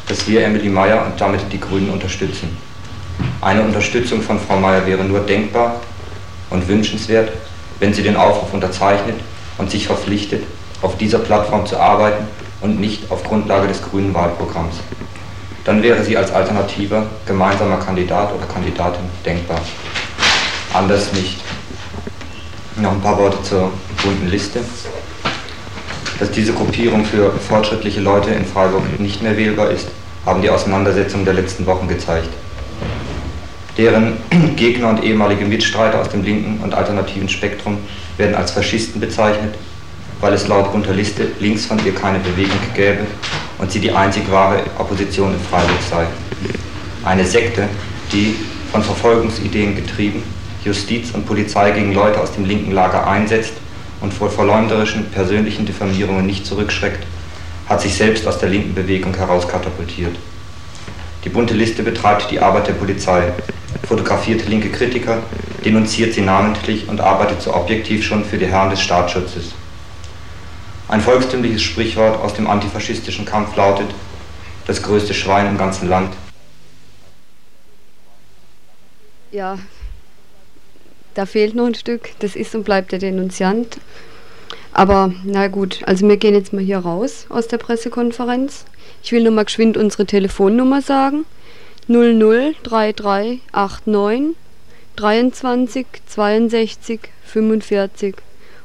dass 0.09 0.27
wir 0.29 0.45
Emily 0.45 0.69
Meyer 0.69 1.05
und 1.07 1.21
damit 1.21 1.41
die 1.53 1.61
Grünen 1.61 1.91
unterstützen. 1.91 2.57
Eine 3.41 3.63
Unterstützung 3.63 4.23
von 4.23 4.39
Frau 4.39 4.59
Meyer 4.59 4.87
wäre 4.87 5.05
nur 5.05 5.21
denkbar 5.21 5.81
und 6.51 6.69
wünschenswert, 6.69 7.33
wenn 7.81 7.93
sie 7.93 8.03
den 8.03 8.17
Aufruf 8.17 8.53
unterzeichnet 8.53 9.17
und 9.59 9.71
sich 9.71 9.87
verpflichtet, 9.87 10.45
auf 10.83 10.97
dieser 10.97 11.19
Plattform 11.19 11.67
zu 11.67 11.79
arbeiten 11.79 12.27
und 12.61 12.81
nicht 12.81 13.11
auf 13.11 13.25
Grundlage 13.25 13.69
des 13.69 13.83
grünen 13.83 14.15
Wahlprogramms. 14.15 14.77
Dann 15.65 15.83
wäre 15.83 16.05
sie 16.05 16.17
als 16.17 16.33
alternativer 16.33 17.07
gemeinsamer 17.27 17.79
Kandidat 17.79 18.33
oder 18.33 18.47
Kandidatin 18.47 19.05
denkbar. 19.25 19.61
Anders 20.73 21.13
nicht. 21.13 21.41
Noch 22.77 22.93
ein 22.93 23.01
paar 23.01 23.19
Worte 23.19 23.43
zur 23.43 23.73
bunten 24.03 24.29
Liste. 24.29 24.61
Dass 26.19 26.31
diese 26.31 26.53
Gruppierung 26.53 27.05
für 27.05 27.31
fortschrittliche 27.33 28.01
Leute 28.01 28.31
in 28.31 28.45
Freiburg 28.45 28.99
nicht 28.99 29.23
mehr 29.23 29.37
wählbar 29.37 29.71
ist, 29.71 29.89
haben 30.25 30.43
die 30.43 30.51
Auseinandersetzungen 30.51 31.25
der 31.25 31.35
letzten 31.35 31.67
Wochen 31.67 31.89
gezeigt. 31.89 32.31
Deren 33.77 34.17
Gegner 34.57 34.89
und 34.89 35.05
ehemalige 35.05 35.45
Mitstreiter 35.45 36.01
aus 36.01 36.09
dem 36.09 36.23
linken 36.25 36.63
und 36.63 36.75
alternativen 36.75 37.29
Spektrum 37.29 37.79
werden 38.17 38.35
als 38.35 38.51
Faschisten 38.51 39.01
bezeichnet 39.01 39.55
weil 40.21 40.33
es 40.33 40.49
laut 40.49 40.73
bunter 40.73 40.95
Liste 40.95 41.29
links 41.41 41.67
von 41.67 41.85
ihr 41.85 41.95
keine 41.95 42.19
Bewegung 42.19 42.59
gäbe 42.75 43.07
und 43.59 43.71
sie 43.71 43.81
die 43.81 43.93
einzig 43.93 44.31
wahre 44.31 44.63
Opposition 44.79 45.35
in 45.35 45.41
Freiburg 45.41 45.81
sei. 45.89 46.07
Eine 47.05 47.25
Sekte, 47.25 47.69
die, 48.13 48.35
von 48.73 48.83
Verfolgungsideen 48.83 49.77
getrieben, 49.77 50.23
Justiz 50.65 51.13
und 51.13 51.27
Polizei 51.27 51.71
gegen 51.71 51.93
Leute 51.93 52.21
aus 52.21 52.33
dem 52.33 52.45
linken 52.45 52.73
Lager 52.73 53.07
einsetzt 53.07 53.53
und 54.01 54.13
vor 54.13 54.31
verleumderischen 54.31 55.11
persönlichen 55.11 55.67
Diffamierungen 55.67 56.27
nicht 56.27 56.47
zurückschreckt, 56.47 57.07
hat 57.69 57.81
sich 57.81 57.95
selbst 57.95 58.27
aus 58.27 58.39
der 58.39 58.49
linken 58.49 58.75
Bewegung 58.75 59.15
herauskatapultiert. 59.15 60.17
Die 61.25 61.29
bunte 61.29 61.55
Liste 61.55 61.83
betreibt 61.83 62.31
die 62.31 62.41
Arbeit 62.41 62.69
der 62.69 62.75
Polizei, 62.75 63.33
fotografiert 63.87 64.49
linke 64.49 64.71
Kritiker, 64.71 65.19
denunziert 65.65 66.15
sie 66.15 66.21
namentlich 66.21 66.89
und 66.89 67.01
arbeitet 67.01 67.43
so 67.43 67.53
objektiv 67.55 68.05
schon 68.05 68.25
für 68.25 68.39
die 68.39 68.47
Herren 68.47 68.71
des 68.71 68.81
Staatsschutzes. 68.81 69.53
Ein 70.89 71.01
volkstümliches 71.01 71.63
Sprichwort 71.63 72.21
aus 72.23 72.35
dem 72.35 72.49
antifaschistischen 72.49 73.25
Kampf 73.25 73.57
lautet, 73.57 73.89
das 74.67 74.83
größte 74.83 75.15
Schwein 75.15 75.47
im 75.49 75.59
ganzen 75.59 75.89
Land. 75.89 76.13
Ja, 79.33 79.59
da 81.17 81.27
fehlt 81.27 81.55
noch 81.55 81.67
ein 81.67 81.75
Stück. 81.75 82.11
Das 82.19 82.37
ist 82.37 82.55
und 82.55 82.65
bleibt 82.65 82.93
der 82.93 82.99
Denunziant. 82.99 83.79
Aber 84.73 85.13
na 85.25 85.49
gut, 85.49 85.81
also 85.87 86.07
wir 86.07 86.19
gehen 86.19 86.35
jetzt 86.35 86.53
mal 86.53 86.63
hier 86.63 86.77
raus 86.79 87.25
aus 87.31 87.49
der 87.49 87.57
Pressekonferenz. 87.57 88.67
Ich 89.03 89.13
will 89.13 89.23
nur 89.23 89.33
mal 89.33 89.47
geschwind 89.47 89.79
unsere 89.79 90.05
Telefonnummer 90.05 90.83
sagen. 90.83 91.25
003389 91.89 94.37
23 94.97 95.87
62 96.07 97.01
45 97.25 98.17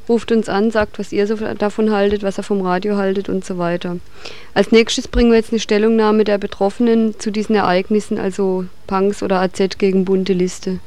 ruft 0.09 0.33
uns 0.33 0.49
an, 0.49 0.71
sagt, 0.71 0.99
was 0.99 1.13
ihr 1.13 1.27
so 1.27 1.35
davon 1.35 1.91
haltet, 1.91 2.23
was 2.23 2.37
er 2.37 2.43
vom 2.43 2.61
Radio 2.61 2.97
haltet 2.97 3.29
und 3.29 3.45
so 3.45 3.57
weiter. 3.57 3.97
Als 4.53 4.71
nächstes 4.71 5.07
bringen 5.07 5.31
wir 5.31 5.37
jetzt 5.37 5.53
eine 5.53 5.59
Stellungnahme 5.59 6.25
der 6.25 6.37
Betroffenen 6.37 7.17
zu 7.19 7.31
diesen 7.31 7.55
Ereignissen, 7.55 8.17
also 8.17 8.65
Punks 8.87 9.23
oder 9.23 9.39
AZ 9.39 9.77
gegen 9.77 10.03
bunte 10.03 10.33
Liste. 10.33 10.79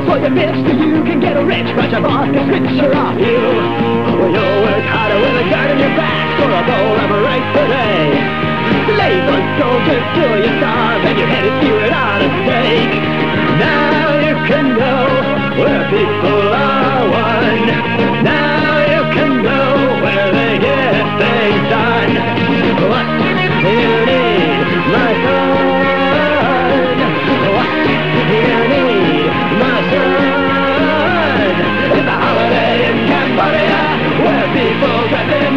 hard 0.00 0.20
for 0.20 0.22
your 0.22 0.30
bitch 0.30 0.56
so 0.66 0.72
you 0.72 1.02
can 1.04 1.20
get 1.20 1.34
rich, 1.44 1.74
but 1.76 1.90
your 1.90 2.02
boss 2.02 2.28
can 2.30 2.48
picture 2.48 2.94
off 2.94 3.18
you. 3.18 3.38
When 4.20 4.32
you 4.32 4.46
work 4.64 4.84
harder 4.84 5.18
with 5.20 5.44
a 5.44 5.50
gun 5.50 5.70
in 5.70 5.78
your 5.78 5.96
back 5.96 6.26
for 6.38 6.48
a 6.48 6.62
bowl 6.64 6.96
of 7.00 7.10
rice 7.24 7.56
a 7.56 7.66
day. 7.68 8.06
Labor 8.96 9.40
soldiers 9.58 10.04
till 10.14 10.36
you 10.40 10.50
starve 10.58 11.04
and 11.04 11.18
your 11.18 11.28
head 11.28 11.44
is 11.44 11.54
skewed 11.60 11.92
on 11.92 12.18
a 12.22 12.30
stake. 12.44 12.94
Now 13.58 14.20
you 14.26 14.34
can 14.48 14.66
know 14.78 15.62
where 15.62 15.82
people 15.90 16.54
are. 16.54 16.79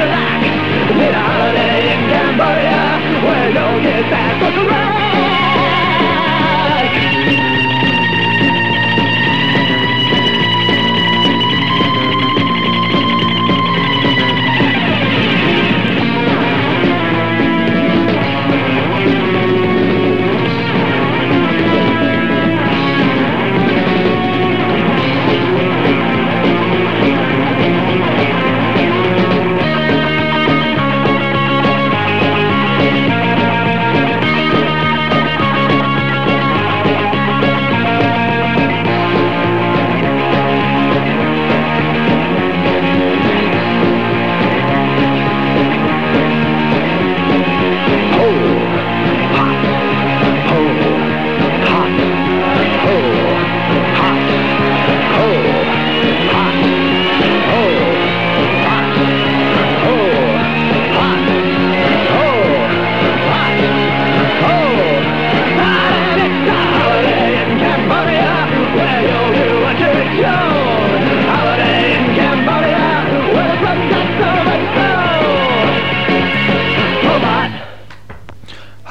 Iraq, 0.03 0.43
Iran, 0.91 1.55
and 1.55 2.11
Cambodia, 2.11 3.23
where 3.23 3.53
don't 3.53 3.81
get 3.81 4.03
back 4.11 4.41
was 4.41 4.67
around. 4.67 5.22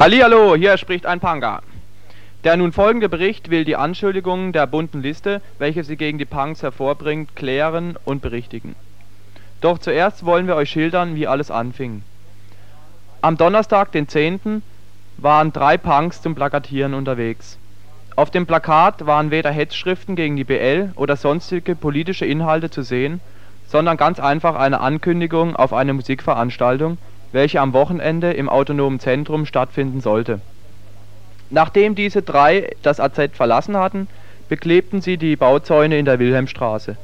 Hallihallo, 0.02 0.56
hier 0.56 0.78
spricht 0.78 1.06
ein 1.06 1.20
Panga. 1.20 1.62
Der 2.42 2.56
nun 2.56 2.72
folgende 2.72 3.08
Bericht 3.08 3.50
will 3.50 3.64
die 3.64 3.76
Anschuldigungen 3.76 4.52
der 4.52 4.66
bunten 4.66 5.00
Liste, 5.00 5.40
welche 5.60 5.84
sie 5.84 5.96
gegen 5.96 6.18
die 6.18 6.24
Punks 6.24 6.60
hervorbringt, 6.60 7.36
klären 7.36 7.96
und 8.04 8.20
berichtigen. 8.20 8.74
Doch 9.60 9.78
zuerst 9.78 10.24
wollen 10.24 10.48
wir 10.48 10.56
euch 10.56 10.70
schildern, 10.70 11.14
wie 11.14 11.28
alles 11.28 11.52
anfing. 11.52 12.02
Am 13.20 13.36
Donnerstag, 13.36 13.92
den 13.92 14.08
10., 14.08 14.64
waren 15.18 15.52
drei 15.52 15.76
Punks 15.76 16.20
zum 16.20 16.34
Plakatieren 16.34 16.94
unterwegs. 16.94 17.56
Auf 18.16 18.32
dem 18.32 18.44
Plakat 18.44 19.06
waren 19.06 19.30
weder 19.30 19.52
Hetzschriften 19.52 20.16
gegen 20.16 20.34
die 20.34 20.42
BL 20.42 20.90
oder 20.96 21.14
sonstige 21.14 21.76
politische 21.76 22.26
Inhalte 22.26 22.70
zu 22.70 22.82
sehen, 22.82 23.20
sondern 23.68 23.96
ganz 23.96 24.18
einfach 24.18 24.56
eine 24.56 24.80
Ankündigung 24.80 25.54
auf 25.54 25.72
eine 25.72 25.92
Musikveranstaltung, 25.92 26.98
welche 27.32 27.60
am 27.60 27.72
Wochenende 27.72 28.32
im 28.32 28.48
Autonomen 28.48 29.00
Zentrum 29.00 29.46
stattfinden 29.46 30.00
sollte. 30.00 30.40
Nachdem 31.50 31.94
diese 31.94 32.22
drei 32.22 32.70
das 32.82 33.00
AZ 33.00 33.20
verlassen 33.32 33.76
hatten, 33.76 34.08
beklebten 34.48 35.00
sie 35.00 35.16
die 35.16 35.36
Bauzäune 35.36 35.98
in 35.98 36.04
der 36.04 36.18
Wilhelmstraße. 36.18 36.96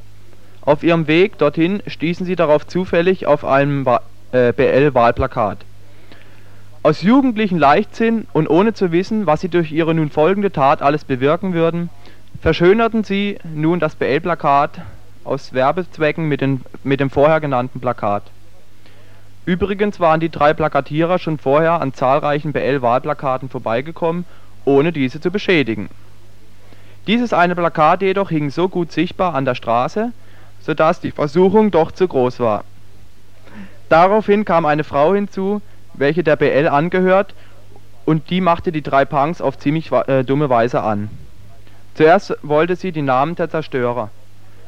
Auf 0.61 0.83
ihrem 0.83 1.07
Weg 1.07 1.37
dorthin 1.37 1.81
stießen 1.87 2.25
sie 2.25 2.35
darauf 2.35 2.67
zufällig 2.67 3.25
auf 3.25 3.45
ein 3.45 3.85
äh, 4.31 4.53
BL-Wahlplakat. 4.53 5.59
Aus 6.81 7.01
jugendlichem 7.01 7.57
Leichtsinn 7.57 8.27
und 8.33 8.49
ohne 8.49 8.73
zu 8.73 8.91
wissen, 8.91 9.25
was 9.25 9.41
sie 9.41 9.49
durch 9.49 9.71
ihre 9.71 9.93
nun 9.93 10.09
folgende 10.09 10.51
Tat 10.51 10.81
alles 10.81 11.03
bewirken 11.03 11.53
würden, 11.53 11.89
verschönerten 12.41 13.03
sie 13.03 13.37
nun 13.43 13.79
das 13.79 13.95
BL-Plakat 13.95 14.81
aus 15.23 15.53
Werbezwecken 15.53 16.27
mit, 16.27 16.41
den, 16.41 16.61
mit 16.83 16.99
dem 16.99 17.09
vorher 17.09 17.41
genannten 17.41 17.79
Plakat. 17.79 18.23
Übrigens 19.45 19.99
waren 19.99 20.19
die 20.19 20.29
drei 20.29 20.53
Plakatierer 20.53 21.17
schon 21.19 21.37
vorher 21.37 21.81
an 21.81 21.93
zahlreichen 21.93 22.53
BL-Wahlplakaten 22.53 23.49
vorbeigekommen, 23.49 24.25
ohne 24.65 24.91
diese 24.91 25.19
zu 25.21 25.31
beschädigen. 25.31 25.89
Dieses 27.07 27.33
eine 27.33 27.55
Plakat 27.55 28.01
jedoch 28.01 28.29
hing 28.29 28.51
so 28.51 28.69
gut 28.69 28.91
sichtbar 28.91 29.33
an 29.33 29.45
der 29.45 29.55
Straße, 29.55 30.11
so 30.59 30.73
dass 30.73 30.99
die 30.99 31.11
Versuchung 31.11 31.71
doch 31.71 31.91
zu 31.91 32.07
groß 32.07 32.39
war. 32.39 32.63
Daraufhin 33.87 34.45
kam 34.45 34.65
eine 34.65 34.83
Frau 34.83 35.15
hinzu, 35.15 35.61
welche 35.95 36.23
der 36.23 36.35
BL 36.35 36.67
angehört, 36.67 37.33
und 38.05 38.29
die 38.29 38.41
machte 38.41 38.71
die 38.71 38.81
drei 38.81 39.05
Punks 39.05 39.41
auf 39.41 39.57
ziemlich 39.57 39.91
äh, 39.91 40.23
dumme 40.23 40.49
Weise 40.49 40.81
an. 40.81 41.09
Zuerst 41.95 42.37
wollte 42.41 42.75
sie 42.75 42.91
die 42.91 43.01
Namen 43.01 43.35
der 43.35 43.49
Zerstörer. 43.49 44.09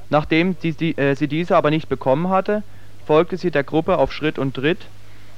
Nachdem 0.10 0.60
die, 0.60 0.74
die, 0.74 0.98
äh, 0.98 1.16
sie 1.16 1.28
diese 1.28 1.56
aber 1.56 1.70
nicht 1.70 1.90
bekommen 1.90 2.30
hatte, 2.30 2.64
folgte 3.12 3.36
sie 3.36 3.52
der 3.52 3.65
Gruppe 3.65 3.97
auf 3.97 4.13
Schritt 4.13 4.39
und 4.39 4.54
Tritt, 4.54 4.86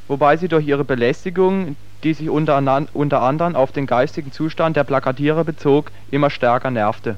wobei 0.07 0.37
sie 0.37 0.47
durch 0.47 0.67
ihre 0.67 0.83
Belästigung, 0.83 1.75
die 2.03 2.13
sich 2.13 2.29
unter, 2.29 2.55
anderem 2.55 3.55
auf 3.55 3.71
den 3.71 3.87
geistigen 3.87 4.31
Zustand 4.31 4.77
der 4.77 4.83
Plakatierer 4.83 5.43
bezog, 5.43 5.89
immer 6.11 6.29
stärker 6.29 6.69
nervte. 6.69 7.15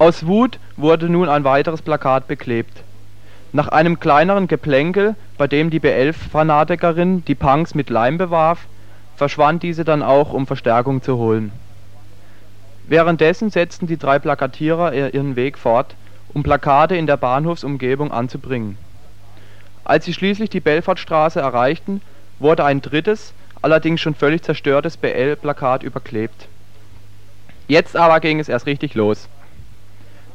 Aus 0.00 0.26
Wut 0.26 0.58
wurde 0.76 1.08
nun 1.08 1.28
ein 1.28 1.44
weiteres 1.44 1.82
Plakat 1.82 2.26
beklebt. 2.26 2.82
Nach 3.52 3.68
einem 3.68 4.00
kleineren 4.00 4.48
Geplänkel, 4.48 5.14
bei 5.38 5.46
dem 5.46 5.70
die 5.70 5.78
B11-Fanatikerin 5.78 7.24
die 7.24 7.36
Punks 7.36 7.76
mit 7.76 7.90
Leim 7.90 8.18
bewarf, 8.18 8.66
verschwand 9.14 9.62
diese 9.62 9.84
dann 9.84 10.02
auch, 10.02 10.32
um 10.32 10.48
Verstärkung 10.48 11.00
zu 11.00 11.16
holen. 11.16 11.52
Währenddessen 12.88 13.50
setzten 13.50 13.86
die 13.86 13.98
drei 13.98 14.18
Plakatierer 14.18 14.92
ihren 15.14 15.36
Weg 15.36 15.58
fort, 15.58 15.94
um 16.32 16.42
Plakate 16.42 16.96
in 16.96 17.06
der 17.06 17.16
Bahnhofsumgebung 17.16 18.12
anzubringen. 18.12 18.78
Als 19.84 20.04
sie 20.04 20.14
schließlich 20.14 20.50
die 20.50 20.60
Belfortstraße 20.60 21.40
erreichten, 21.40 22.00
wurde 22.38 22.64
ein 22.64 22.80
drittes, 22.80 23.32
allerdings 23.62 24.00
schon 24.00 24.14
völlig 24.14 24.42
zerstörtes 24.42 24.96
BL-Plakat 24.96 25.82
überklebt. 25.82 26.48
Jetzt 27.68 27.96
aber 27.96 28.20
ging 28.20 28.40
es 28.40 28.48
erst 28.48 28.66
richtig 28.66 28.94
los. 28.94 29.28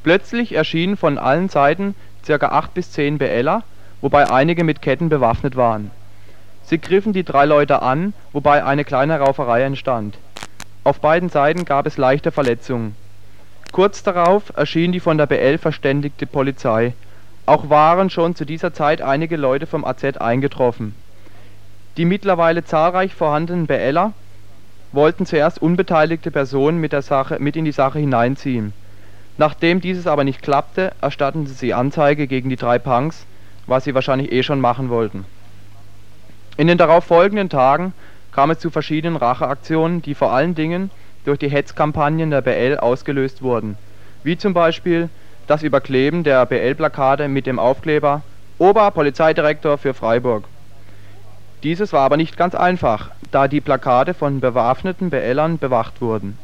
Plötzlich 0.04 0.54
erschienen 0.54 0.98
von 0.98 1.18
allen 1.18 1.50
Seiten 1.50 1.96
ca. 2.26 2.36
8 2.36 2.74
bis 2.74 2.92
10 2.92 3.18
BLer, 3.18 3.64
wobei 4.02 4.30
einige 4.30 4.64
mit 4.64 4.82
Ketten 4.82 5.10
bewaffnet 5.10 5.56
waren. 5.56 5.92
Sie 6.64 6.80
griffen 6.80 7.14
die 7.14 7.24
drei 7.24 7.46
Leute 7.46 7.82
an, 7.82 8.14
wobei 8.32 8.64
eine 8.64 8.84
kleine 8.84 9.20
Rauferei 9.20 9.62
entstand. 9.62 10.18
Auf 10.84 11.00
beiden 11.00 11.30
Seiten 11.30 11.66
gab 11.66 11.86
es 11.86 11.98
leichte 11.98 12.32
Verletzungen. 12.32 12.96
Kurz 13.76 14.04
darauf 14.04 14.56
erschien 14.56 14.94
die 14.94 15.02
von 15.02 15.18
der 15.18 15.26
BL 15.26 15.58
verständigte 15.58 16.26
Polizei. 16.26 16.94
Auch 17.46 17.70
waren 17.70 18.10
schon 18.10 18.34
zu 18.34 18.46
dieser 18.46 18.72
Zeit 18.72 19.02
einige 19.02 19.36
Leute 19.36 19.66
vom 19.66 19.84
AZ 19.84 20.02
eingetroffen. 20.16 20.94
Die 21.98 22.06
mittlerweile 22.06 22.64
zahlreich 22.64 23.14
vorhandenen 23.14 23.68
BLer 23.68 24.14
wollten 24.94 25.26
zuerst 25.26 25.62
unbeteiligte 25.62 26.32
Personen 26.32 26.80
mit, 26.80 26.94
der 26.94 27.02
Sache, 27.02 27.36
mit 27.42 27.58
in 27.58 27.66
die 27.66 27.74
Sache 27.74 28.00
hineinziehen. 28.00 28.72
Nachdem 29.36 29.82
dieses 29.82 30.08
aber 30.08 30.24
nicht 30.24 30.42
klappte, 30.42 30.94
erstatteten 31.02 31.46
sie 31.46 31.74
Anzeige 31.74 32.28
gegen 32.28 32.48
die 32.50 32.56
drei 32.56 32.80
Punks, 32.80 33.26
was 33.68 33.84
sie 33.84 33.94
wahrscheinlich 33.94 34.32
eh 34.32 34.44
schon 34.44 34.62
machen 34.62 34.90
wollten. 34.90 35.26
In 36.56 36.68
den 36.68 36.78
darauf 36.78 37.04
folgenden 37.04 37.50
Tagen 37.50 37.92
kam 38.32 38.52
es 38.52 38.60
zu 38.60 38.70
verschiedenen 38.70 39.18
Racheaktionen, 39.18 40.02
die 40.02 40.16
vor 40.16 40.32
allen 40.32 40.56
Dingen 40.56 40.92
durch 41.26 41.40
die 41.40 41.50
Hetzkampagnen 41.50 42.32
der 42.32 42.42
BL 42.42 42.78
ausgelöst 42.78 43.42
wurden, 43.42 43.78
wie 44.24 44.38
zum 44.38 44.54
Beispiel 44.54 45.10
das 45.48 45.64
Überkleben 45.64 46.24
der 46.24 46.46
BL-Plakate 46.46 47.28
mit 47.28 47.46
dem 47.46 47.60
Aufkleber 47.60 48.24
Oberpolizeidirektor 48.58 49.78
für 49.78 49.94
Freiburg. 49.94 50.48
Dieses 51.64 51.92
war 51.94 52.02
aber 52.02 52.18
nicht 52.18 52.38
ganz 52.38 52.56
einfach, 52.56 53.12
da 53.32 53.48
die 53.48 53.62
Plakate 53.62 54.14
von 54.14 54.40
bewaffneten 54.40 55.10
BLern 55.10 55.58
bewacht 55.58 56.02
wurden. 56.02 56.38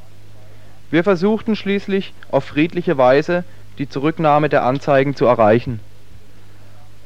Wir 0.89 1.03
versuchten 1.03 1.55
schließlich 1.55 2.13
auf 2.31 2.43
friedliche 2.43 2.97
Weise 2.97 3.45
die 3.77 3.87
Zurücknahme 3.87 4.49
der 4.49 4.63
Anzeigen 4.63 5.15
zu 5.15 5.25
erreichen. 5.25 5.79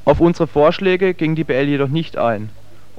Auf 0.05 0.19
unsere 0.19 0.47
Vorschläge 0.47 1.13
ging 1.13 1.35
die 1.35 1.43
BL 1.43 1.67
jedoch 1.67 1.89
nicht 1.89 2.17
ein, 2.17 2.49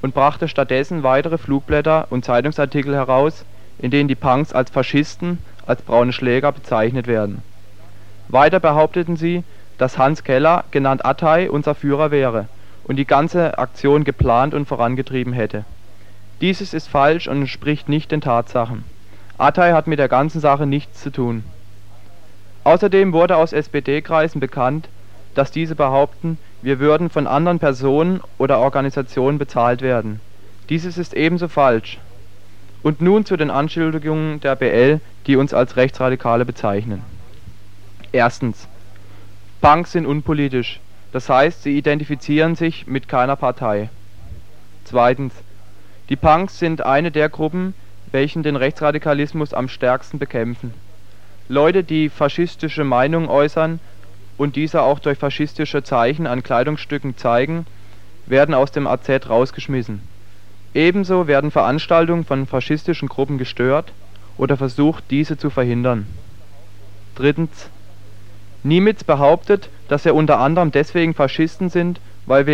und 0.00 0.14
brachte 0.14 0.48
stattdessen 0.48 1.02
weitere 1.02 1.38
Flugblätter 1.38 2.06
und 2.10 2.24
Zeitungsartikel 2.24 2.94
heraus, 2.94 3.44
in 3.78 3.90
denen 3.90 4.08
die 4.08 4.14
Punks 4.14 4.52
als 4.52 4.70
Faschisten, 4.70 5.38
als 5.66 5.82
Braune 5.82 6.12
Schläger 6.12 6.52
bezeichnet 6.52 7.06
werden. 7.06 7.42
Weiter 8.28 8.60
behaupteten 8.60 9.16
sie, 9.16 9.44
dass 9.78 9.98
Hans 9.98 10.24
Keller, 10.24 10.64
genannt 10.70 11.04
Attai, 11.04 11.50
unser 11.50 11.74
Führer 11.74 12.10
wäre 12.10 12.46
und 12.84 12.96
die 12.96 13.06
ganze 13.06 13.58
Aktion 13.58 14.04
geplant 14.04 14.54
und 14.54 14.66
vorangetrieben 14.66 15.32
hätte. 15.32 15.64
Dieses 16.40 16.74
ist 16.74 16.88
falsch 16.88 17.28
und 17.28 17.38
entspricht 17.38 17.88
nicht 17.88 18.10
den 18.12 18.20
Tatsachen. 18.20 18.84
Attai 19.38 19.72
hat 19.72 19.86
mit 19.86 19.98
der 19.98 20.08
ganzen 20.08 20.40
Sache 20.40 20.66
nichts 20.66 21.02
zu 21.02 21.10
tun. 21.10 21.44
Außerdem 22.64 23.12
wurde 23.12 23.36
aus 23.36 23.52
SPD-Kreisen 23.52 24.40
bekannt, 24.40 24.88
dass 25.34 25.50
diese 25.50 25.74
behaupten, 25.74 26.38
wir 26.62 26.78
würden 26.78 27.10
von 27.10 27.26
anderen 27.26 27.58
Personen 27.58 28.20
oder 28.38 28.58
Organisationen 28.58 29.38
bezahlt 29.38 29.82
werden. 29.82 30.20
Dieses 30.68 30.98
ist 30.98 31.14
ebenso 31.14 31.48
falsch. 31.48 31.98
Und 32.86 33.00
nun 33.00 33.24
zu 33.24 33.36
den 33.36 33.50
Anschuldigungen 33.50 34.38
der 34.38 34.54
BL, 34.54 35.00
die 35.26 35.34
uns 35.34 35.52
als 35.52 35.76
Rechtsradikale 35.76 36.44
bezeichnen. 36.44 37.02
Erstens. 38.12 38.68
Punks 39.60 39.90
sind 39.90 40.06
unpolitisch, 40.06 40.78
das 41.10 41.28
heißt, 41.28 41.64
sie 41.64 41.76
identifizieren 41.76 42.54
sich 42.54 42.86
mit 42.86 43.08
keiner 43.08 43.34
Partei. 43.34 43.90
Zweitens. 44.84 45.34
Die 46.10 46.14
Punks 46.14 46.60
sind 46.60 46.86
eine 46.86 47.10
der 47.10 47.28
Gruppen, 47.28 47.74
welchen 48.12 48.44
den 48.44 48.54
Rechtsradikalismus 48.54 49.52
am 49.52 49.68
stärksten 49.68 50.20
bekämpfen. 50.20 50.72
Leute, 51.48 51.82
die 51.82 52.08
faschistische 52.08 52.84
Meinungen 52.84 53.28
äußern 53.28 53.80
und 54.38 54.54
diese 54.54 54.82
auch 54.82 55.00
durch 55.00 55.18
faschistische 55.18 55.82
Zeichen 55.82 56.28
an 56.28 56.44
Kleidungsstücken 56.44 57.16
zeigen, 57.16 57.66
werden 58.26 58.54
aus 58.54 58.70
dem 58.70 58.86
AZ 58.86 59.28
rausgeschmissen. 59.28 60.02
Ebenso 60.76 61.26
werden 61.26 61.50
Veranstaltungen 61.50 62.26
von 62.26 62.46
faschistischen 62.46 63.08
Gruppen 63.08 63.38
gestört 63.38 63.94
oder 64.36 64.58
versucht, 64.58 65.04
diese 65.08 65.38
zu 65.38 65.48
verhindern. 65.48 66.06
Drittens. 67.14 67.70
Niemitz 68.62 69.02
behauptet, 69.02 69.70
dass 69.88 70.04
wir 70.04 70.14
unter 70.14 70.38
anderem 70.38 70.72
deswegen 70.72 71.14
Faschisten 71.14 71.70
sind, 71.70 71.98
weil 72.26 72.44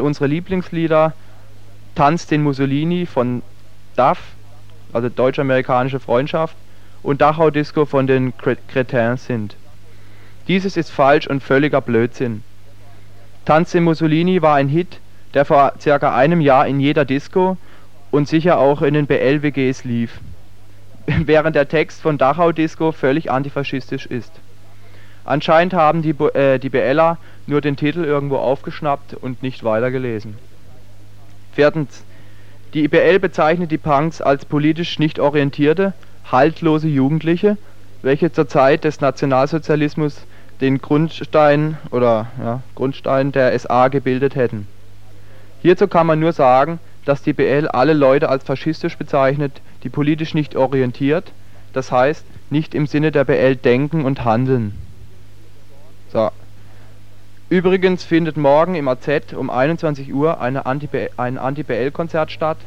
unsere 0.00 0.26
Lieblingslieder 0.26 1.12
Tanz 1.94 2.26
den 2.26 2.42
Mussolini 2.42 3.04
von 3.04 3.42
DAF, 3.94 4.20
also 4.94 5.10
Deutsch-Amerikanische 5.10 6.00
Freundschaft, 6.00 6.56
und 7.02 7.20
Dachau 7.20 7.50
Disco 7.50 7.84
von 7.84 8.06
den 8.06 8.32
Cretins 8.38 9.26
sind. 9.26 9.54
Dieses 10.48 10.78
ist 10.78 10.90
falsch 10.90 11.26
und 11.26 11.42
völliger 11.42 11.82
Blödsinn. 11.82 12.42
Tanz 13.44 13.72
den 13.72 13.84
Mussolini 13.84 14.40
war 14.40 14.54
ein 14.54 14.68
Hit, 14.68 15.00
der 15.34 15.44
vor 15.44 15.74
circa 15.80 16.14
einem 16.14 16.40
Jahr 16.40 16.66
in 16.66 16.80
jeder 16.80 17.04
Disco 17.04 17.56
und 18.10 18.28
sicher 18.28 18.58
auch 18.58 18.82
in 18.82 18.94
den 18.94 19.06
BL-WGs 19.06 19.84
lief, 19.84 20.20
während 21.06 21.56
der 21.56 21.68
Text 21.68 22.00
von 22.00 22.18
Dachau 22.18 22.52
Disco 22.52 22.92
völlig 22.92 23.30
antifaschistisch 23.30 24.06
ist. 24.06 24.32
Anscheinend 25.24 25.74
haben 25.74 26.02
die, 26.02 26.10
äh, 26.10 26.58
die 26.58 26.68
BLer 26.68 27.18
nur 27.46 27.60
den 27.60 27.76
Titel 27.76 28.04
irgendwo 28.04 28.36
aufgeschnappt 28.36 29.14
und 29.14 29.42
nicht 29.42 29.64
weitergelesen. 29.64 30.36
Viertens. 31.52 32.04
Die 32.74 32.84
IBL 32.84 33.20
bezeichnet 33.20 33.70
die 33.70 33.78
Punks 33.78 34.20
als 34.20 34.44
politisch 34.44 34.98
nicht 34.98 35.20
orientierte, 35.20 35.92
haltlose 36.30 36.88
Jugendliche, 36.88 37.56
welche 38.02 38.32
zur 38.32 38.48
Zeit 38.48 38.82
des 38.82 39.00
Nationalsozialismus 39.00 40.26
den 40.60 40.80
Grundstein 40.80 41.78
oder 41.92 42.26
ja, 42.42 42.62
Grundstein 42.74 43.30
der 43.30 43.56
SA 43.58 43.88
gebildet 43.88 44.34
hätten. 44.34 44.66
Hierzu 45.64 45.88
kann 45.88 46.06
man 46.06 46.20
nur 46.20 46.34
sagen, 46.34 46.78
dass 47.06 47.22
die 47.22 47.32
BL 47.32 47.68
alle 47.68 47.94
Leute 47.94 48.28
als 48.28 48.44
faschistisch 48.44 48.98
bezeichnet, 48.98 49.62
die 49.82 49.88
politisch 49.88 50.34
nicht 50.34 50.56
orientiert, 50.56 51.32
das 51.72 51.90
heißt 51.90 52.26
nicht 52.50 52.74
im 52.74 52.86
Sinne 52.86 53.10
der 53.10 53.24
BL 53.24 53.56
denken 53.56 54.04
und 54.04 54.26
handeln. 54.26 54.74
Übrigens 57.48 58.04
findet 58.04 58.36
morgen 58.36 58.74
im 58.74 58.88
AZ 58.88 59.32
um 59.34 59.48
21 59.48 60.12
Uhr 60.12 60.38
eine 60.38 60.66
Anti 60.66 60.88
ein 61.16 61.38
Anti-BL-Konzert 61.38 62.30
statt. 62.30 62.58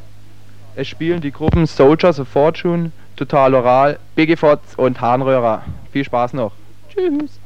Es 0.76 0.88
spielen 0.88 1.22
die 1.22 1.32
Gruppen 1.32 1.68
Soldiers 1.68 2.20
of 2.20 2.28
Fortune, 2.28 2.92
Total 3.16 3.54
Oral, 3.54 4.00
Biggie 4.16 4.38
Fotz 4.38 4.74
und 4.76 5.02
Harnröhrer. 5.02 5.62
Viel 5.92 6.04
Spaß 6.04 6.34
noch. 6.34 6.54
Tschüss. 6.90 7.40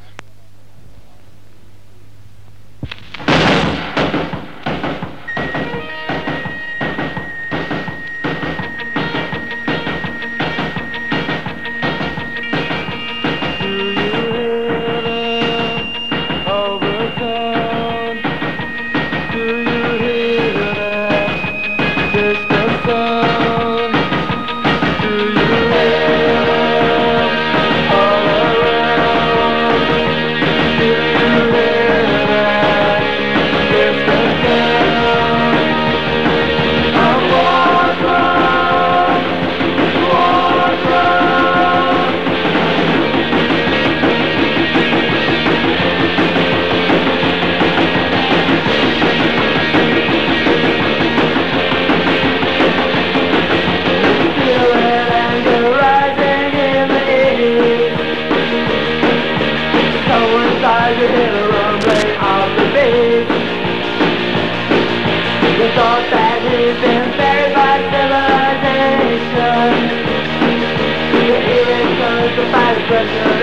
pressure. 72.91 73.40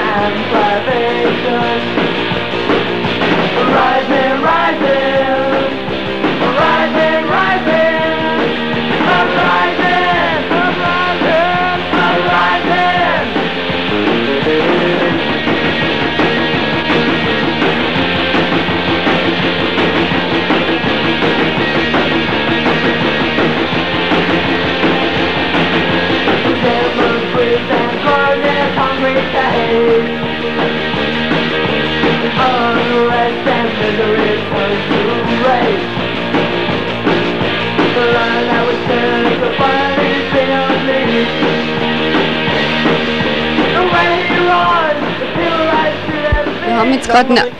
Haben 46.88 46.92
jetzt 46.92 47.10
gerade 47.10 47.30
eine, 47.30 47.52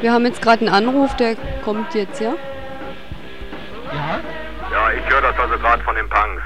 wir 0.00 0.12
haben 0.12 0.26
jetzt 0.26 0.42
gerade 0.42 0.60
einen 0.60 0.74
Anruf, 0.74 1.16
der 1.16 1.36
kommt 1.64 1.94
jetzt, 1.94 2.20
ja? 2.20 2.34
Ja? 3.92 4.20
Ja, 4.72 4.92
ich 4.92 5.12
höre 5.12 5.22
das 5.22 5.38
also 5.38 5.58
gerade 5.58 5.82
von 5.82 5.94
den 5.94 6.08
Punks. 6.08 6.42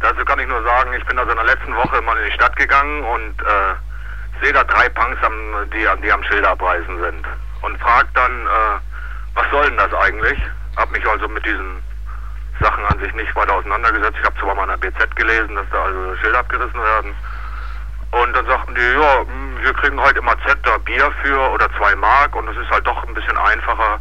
Dazu 0.00 0.24
kann 0.24 0.38
ich 0.38 0.46
nur 0.46 0.62
sagen, 0.62 0.92
ich 0.96 1.04
bin 1.04 1.18
also 1.18 1.30
in 1.30 1.36
der 1.36 1.46
letzten 1.46 1.74
Woche 1.76 2.00
mal 2.02 2.16
in 2.18 2.26
die 2.26 2.32
Stadt 2.32 2.56
gegangen 2.56 3.04
und 3.04 3.42
äh, 3.42 4.42
sehe 4.42 4.52
da 4.52 4.64
drei 4.64 4.88
Punks, 4.88 5.18
am, 5.22 5.34
die, 5.72 5.86
die 6.02 6.12
am 6.12 6.22
Schilder 6.24 6.50
abreißen 6.50 7.00
sind. 7.00 7.19
Dann, 8.30 8.46
äh, 8.46 8.80
was 9.34 9.50
soll 9.50 9.64
denn 9.66 9.76
das 9.76 9.92
eigentlich? 9.94 10.38
Hab 10.76 10.90
mich 10.92 11.06
also 11.06 11.28
mit 11.28 11.44
diesen 11.44 11.82
Sachen 12.60 12.84
an 12.86 12.98
sich 13.00 13.12
nicht 13.14 13.34
weiter 13.34 13.54
auseinandergesetzt. 13.54 14.16
Ich 14.20 14.24
habe 14.26 14.38
zwar 14.38 14.54
mal 14.54 14.62
in 14.64 14.80
der 14.80 14.90
BZ 14.90 15.16
gelesen, 15.16 15.54
dass 15.56 15.66
da 15.72 15.84
also 15.84 16.16
Schilder 16.16 16.38
abgerissen 16.40 16.80
werden. 16.80 17.14
Und 18.12 18.32
dann 18.36 18.46
sagten 18.46 18.74
die, 18.74 18.80
ja, 18.80 19.20
hm, 19.20 19.58
wir 19.62 19.72
kriegen 19.74 20.00
heute 20.00 20.18
im 20.18 20.28
AZ 20.28 20.40
da 20.62 20.78
Bier 20.78 21.10
für 21.22 21.38
oder 21.50 21.68
zwei 21.78 21.94
Mark 21.96 22.34
und 22.36 22.48
es 22.48 22.56
ist 22.56 22.70
halt 22.70 22.86
doch 22.86 23.04
ein 23.06 23.14
bisschen 23.14 23.36
einfacher, 23.38 24.00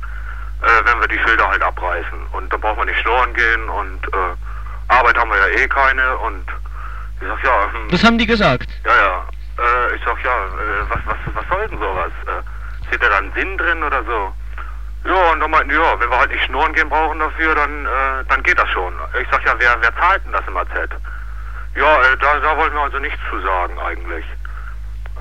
äh, 0.63 0.85
wenn 0.85 0.99
wir 0.99 1.07
die 1.07 1.19
Schilder 1.19 1.47
halt 1.47 1.61
abreißen. 1.61 2.19
Und 2.31 2.51
da 2.51 2.57
braucht 2.57 2.77
man 2.77 2.87
nicht 2.87 2.99
schnorren 2.99 3.33
gehen 3.33 3.69
und 3.69 4.05
äh, 4.13 4.93
Arbeit 4.93 5.17
haben 5.17 5.29
wir 5.29 5.37
ja 5.37 5.59
eh 5.59 5.67
keine 5.67 6.17
und 6.17 6.43
ich 7.21 7.27
sag 7.27 7.43
ja. 7.43 7.71
Hm, 7.71 7.89
Das 7.89 8.03
haben 8.03 8.17
die 8.17 8.25
gesagt. 8.27 8.67
ja, 8.85 8.95
ja. 8.95 9.25
Äh, 9.59 9.95
ich 9.95 10.01
sag 10.05 10.23
ja, 10.23 10.31
äh, 10.45 10.89
was, 10.89 10.99
was, 11.05 11.17
was 11.35 11.45
soll 11.49 11.67
denn 11.67 11.79
sowas? 11.79 12.11
Äh, 12.89 12.95
steht 12.95 13.03
da 13.03 13.09
dann 13.09 13.31
Sinn 13.33 13.57
drin 13.57 13.83
oder 13.83 14.03
so? 14.03 14.33
Ja, 15.05 15.31
und 15.31 15.39
dann 15.39 15.51
meinten 15.51 15.71
ja, 15.71 15.99
wenn 15.99 16.09
wir 16.09 16.19
halt 16.19 16.31
nicht 16.31 16.43
schnurren 16.45 16.73
gehen 16.73 16.89
brauchen 16.89 17.19
dafür, 17.19 17.55
dann, 17.55 17.85
äh, 17.85 18.23
dann 18.27 18.43
geht 18.43 18.59
das 18.59 18.69
schon. 18.69 18.93
Ich 19.21 19.27
sag 19.31 19.45
ja, 19.45 19.53
wer, 19.57 19.77
wer 19.81 19.95
zahlt 19.95 20.23
denn 20.25 20.33
das 20.33 20.45
im 20.47 20.57
AZ? 20.57 20.69
Ja, 21.75 22.01
äh, 22.01 22.17
da, 22.17 22.39
da 22.39 22.57
wollten 22.57 22.75
wir 22.75 22.83
also 22.83 22.99
nichts 22.99 23.19
zu 23.29 23.39
sagen 23.41 23.79
eigentlich. 23.79 24.25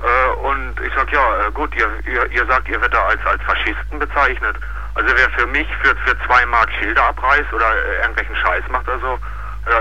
Äh, 0.03 0.29
und 0.41 0.79
ich 0.81 0.93
sag 0.95 1.11
ja, 1.11 1.47
äh, 1.47 1.51
gut, 1.51 1.73
ihr, 1.75 1.89
ihr, 2.05 2.29
ihr 2.31 2.45
sagt, 2.45 2.67
ihr 2.67 2.81
werdet 2.81 2.93
da 2.93 3.05
als, 3.05 3.25
als 3.25 3.41
Faschisten 3.43 3.99
bezeichnet. 3.99 4.57
Also 4.95 5.15
wer 5.15 5.29
für 5.29 5.47
mich 5.47 5.67
für, 5.81 5.95
für 5.95 6.17
zwei 6.25 6.45
Mark 6.47 6.69
Schilder 6.79 7.03
abreißt 7.05 7.53
oder 7.53 7.71
äh, 7.71 8.01
irgendwelchen 8.01 8.35
Scheiß 8.35 8.63
macht 8.69 8.87
oder 8.89 8.99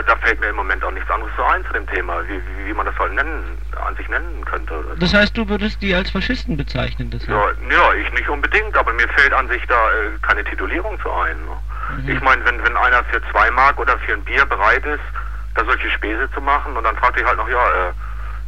da 0.07 0.16
fällt 0.16 0.40
mir 0.40 0.48
im 0.48 0.57
Moment 0.57 0.85
auch 0.85 0.90
nichts 0.90 1.11
anderes 1.11 1.33
so 1.37 1.42
ein 1.44 1.64
zu 1.64 1.72
dem 1.72 1.87
Thema, 1.87 2.22
wie, 2.29 2.35
wie, 2.35 2.66
wie 2.68 2.72
man 2.72 2.87
das 2.87 2.98
halt 2.98 3.12
nennen, 3.12 3.59
an 3.85 3.96
sich 3.96 4.09
nennen 4.09 4.44
könnte. 4.44 4.79
Oder. 4.79 4.96
Das 4.96 5.14
heißt, 5.14 5.37
du 5.37 5.48
würdest 5.48 5.81
die 5.83 5.94
als 5.94 6.11
Faschisten 6.11 6.57
bezeichnen, 6.57 7.11
das 7.11 7.27
Ja, 7.27 7.51
ja, 7.70 7.94
ich 7.94 8.12
nicht 8.12 8.29
unbedingt, 8.29 8.77
aber 8.77 8.92
mir 8.92 9.09
fällt 9.09 9.33
an 9.33 9.48
sich 9.48 9.64
da 9.66 9.90
äh, 9.92 10.18
keine 10.22 10.44
Titulierung 10.44 11.01
zu 11.01 11.11
ein. 11.11 11.37
Ne? 11.44 12.12
Ich 12.12 12.20
meine, 12.20 12.44
wenn, 12.44 12.62
wenn 12.62 12.77
einer 12.77 13.03
für 13.05 13.20
zwei 13.31 13.51
Mark 13.51 13.79
oder 13.79 13.98
für 13.98 14.12
ein 14.12 14.24
Bier 14.24 14.44
bereit 14.44 14.85
ist, 14.85 15.01
da 15.55 15.64
solche 15.64 15.90
Späße 15.90 16.31
zu 16.33 16.40
machen 16.40 16.77
und 16.77 16.85
dann 16.85 16.96
fragt 16.96 17.18
ich 17.18 17.27
halt 17.27 17.38
noch, 17.38 17.48
ja, 17.48 17.70
äh, 17.70 17.88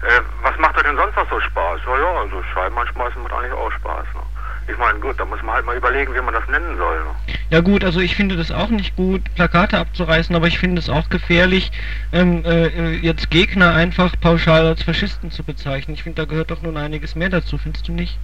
äh, 0.06 0.20
was 0.42 0.56
macht 0.58 0.76
euch 0.76 0.82
denn 0.82 0.96
sonst 0.96 1.16
noch 1.16 1.28
so 1.30 1.40
Spaß? 1.40 1.80
Ja, 1.86 1.98
ja, 1.98 2.20
also 2.20 2.42
Scheiben 2.54 2.78
anschmeißen 2.78 3.22
macht 3.22 3.32
eigentlich 3.32 3.52
auch 3.52 3.72
Spaß. 3.72 4.06
Ne? 4.14 4.22
Ich 4.68 4.78
meine, 4.78 4.98
gut, 5.00 5.18
da 5.18 5.24
muss 5.24 5.42
man 5.42 5.56
halt 5.56 5.66
mal 5.66 5.76
überlegen, 5.76 6.14
wie 6.14 6.20
man 6.20 6.34
das 6.34 6.46
nennen 6.48 6.76
soll. 6.76 7.02
Ja 7.50 7.60
gut, 7.60 7.84
also 7.84 7.98
ich 8.00 8.14
finde 8.14 8.36
das 8.36 8.52
auch 8.52 8.68
nicht 8.68 8.94
gut, 8.94 9.22
Plakate 9.34 9.78
abzureißen, 9.78 10.34
aber 10.36 10.46
ich 10.46 10.58
finde 10.58 10.80
es 10.80 10.88
auch 10.88 11.08
gefährlich, 11.08 11.72
ähm, 12.12 12.44
äh, 12.44 12.96
jetzt 12.96 13.30
Gegner 13.30 13.74
einfach 13.74 14.14
pauschal 14.20 14.66
als 14.66 14.82
Faschisten 14.82 15.30
zu 15.30 15.42
bezeichnen. 15.42 15.94
Ich 15.94 16.04
finde, 16.04 16.22
da 16.22 16.28
gehört 16.28 16.50
doch 16.50 16.62
nun 16.62 16.76
einiges 16.76 17.16
mehr 17.16 17.28
dazu, 17.28 17.58
findest 17.58 17.88
du 17.88 17.92
nicht? 17.92 18.18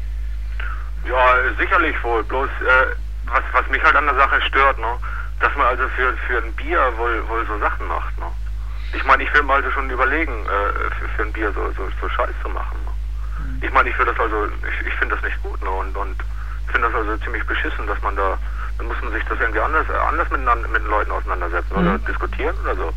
Ja, 1.09 1.37
sicherlich 1.59 1.97
wohl. 2.05 2.23
Bloß, 2.25 2.49
äh, 2.49 2.95
was, 3.27 3.43
was 3.53 3.69
mich 3.71 3.83
halt 3.83 3.97
an 3.97 4.07
der 4.07 4.15
Sache 4.15 4.41
stört, 4.43 4.79
ne? 4.79 4.99
dass 5.41 5.55
man 5.57 5.67
also 5.67 5.89
für, 5.97 6.17
für 6.29 6.39
ein 6.39 6.53
Bier 6.53 6.93
wohl, 6.97 7.29
wohl 7.29 7.45
so 7.47 7.59
Sachen 7.59 7.87
macht. 7.87 8.17
Ne? 8.19 8.27
Ich 8.93 9.05
meine, 9.05 9.23
ich 9.23 9.35
will 9.35 9.43
mal 9.43 9.57
also 9.57 9.71
schon 9.73 9.91
überlegen, 9.91 10.47
äh, 10.47 10.91
für, 10.99 11.09
für 11.17 11.23
ein 11.23 11.33
Bier 11.33 11.53
so, 11.53 11.71
so, 11.77 11.89
so 12.01 12.09
Scheiß 12.09 12.35
zu 12.43 12.49
machen. 12.49 12.79
Ich 13.67 13.73
meine, 13.73 13.91
ich 13.91 13.99
würde 13.99 14.13
das 14.13 14.21
also, 14.21 14.47
ich, 14.47 14.87
ich 14.87 14.95
finde 14.95 15.17
das 15.17 15.25
nicht 15.25 15.43
gut 15.43 15.61
ne? 15.61 15.71
und, 15.71 15.97
und 15.97 16.15
finde 16.71 16.87
das 16.87 16.95
also 16.95 17.17
ziemlich 17.25 17.45
beschissen, 17.47 17.87
dass 17.87 18.01
man 18.01 18.15
da, 18.15 18.39
dann 18.79 18.87
muss 18.87 18.97
man 19.03 19.13
sich 19.13 19.25
das 19.29 19.41
irgendwie 19.41 19.61
anders, 19.61 19.87
äh, 19.89 20.09
anders 20.09 20.31
miteinander, 20.31 20.69
mit 20.69 20.83
den 20.83 20.91
Leuten 20.91 21.11
auseinandersetzen 21.11 21.75
oder 21.75 21.99
diskutieren 21.99 22.55
oder 22.63 22.77
so. 22.77 22.93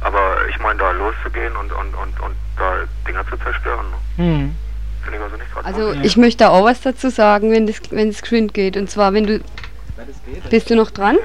Aber 0.00 0.46
ich 0.48 0.58
meine, 0.60 0.78
da 0.78 0.92
loszugehen 0.92 1.56
und, 1.56 1.72
und, 1.72 1.94
und, 1.94 2.20
und 2.20 2.34
da 2.56 2.74
Dinger 3.06 3.26
zu 3.26 3.36
zerstören, 3.38 3.86
ne? 3.90 4.22
Hm. 4.22 4.56
finde 5.02 5.18
ich 5.18 5.24
also 5.24 5.36
nicht 5.36 5.52
gerade 5.52 5.66
Also 5.66 5.92
gut. 5.92 6.04
ich 6.04 6.16
möchte 6.16 6.50
auch 6.50 6.64
was 6.64 6.80
dazu 6.80 7.10
sagen, 7.10 7.50
wenn 7.50 7.66
das 7.66 7.80
wenn 7.90 8.08
es 8.08 8.22
geschwind 8.22 8.54
geht. 8.54 8.76
Und 8.76 8.90
zwar, 8.90 9.12
wenn 9.14 9.26
du 9.26 9.40
bist 10.50 10.70
du 10.70 10.76
noch 10.76 10.90
dran? 10.90 11.18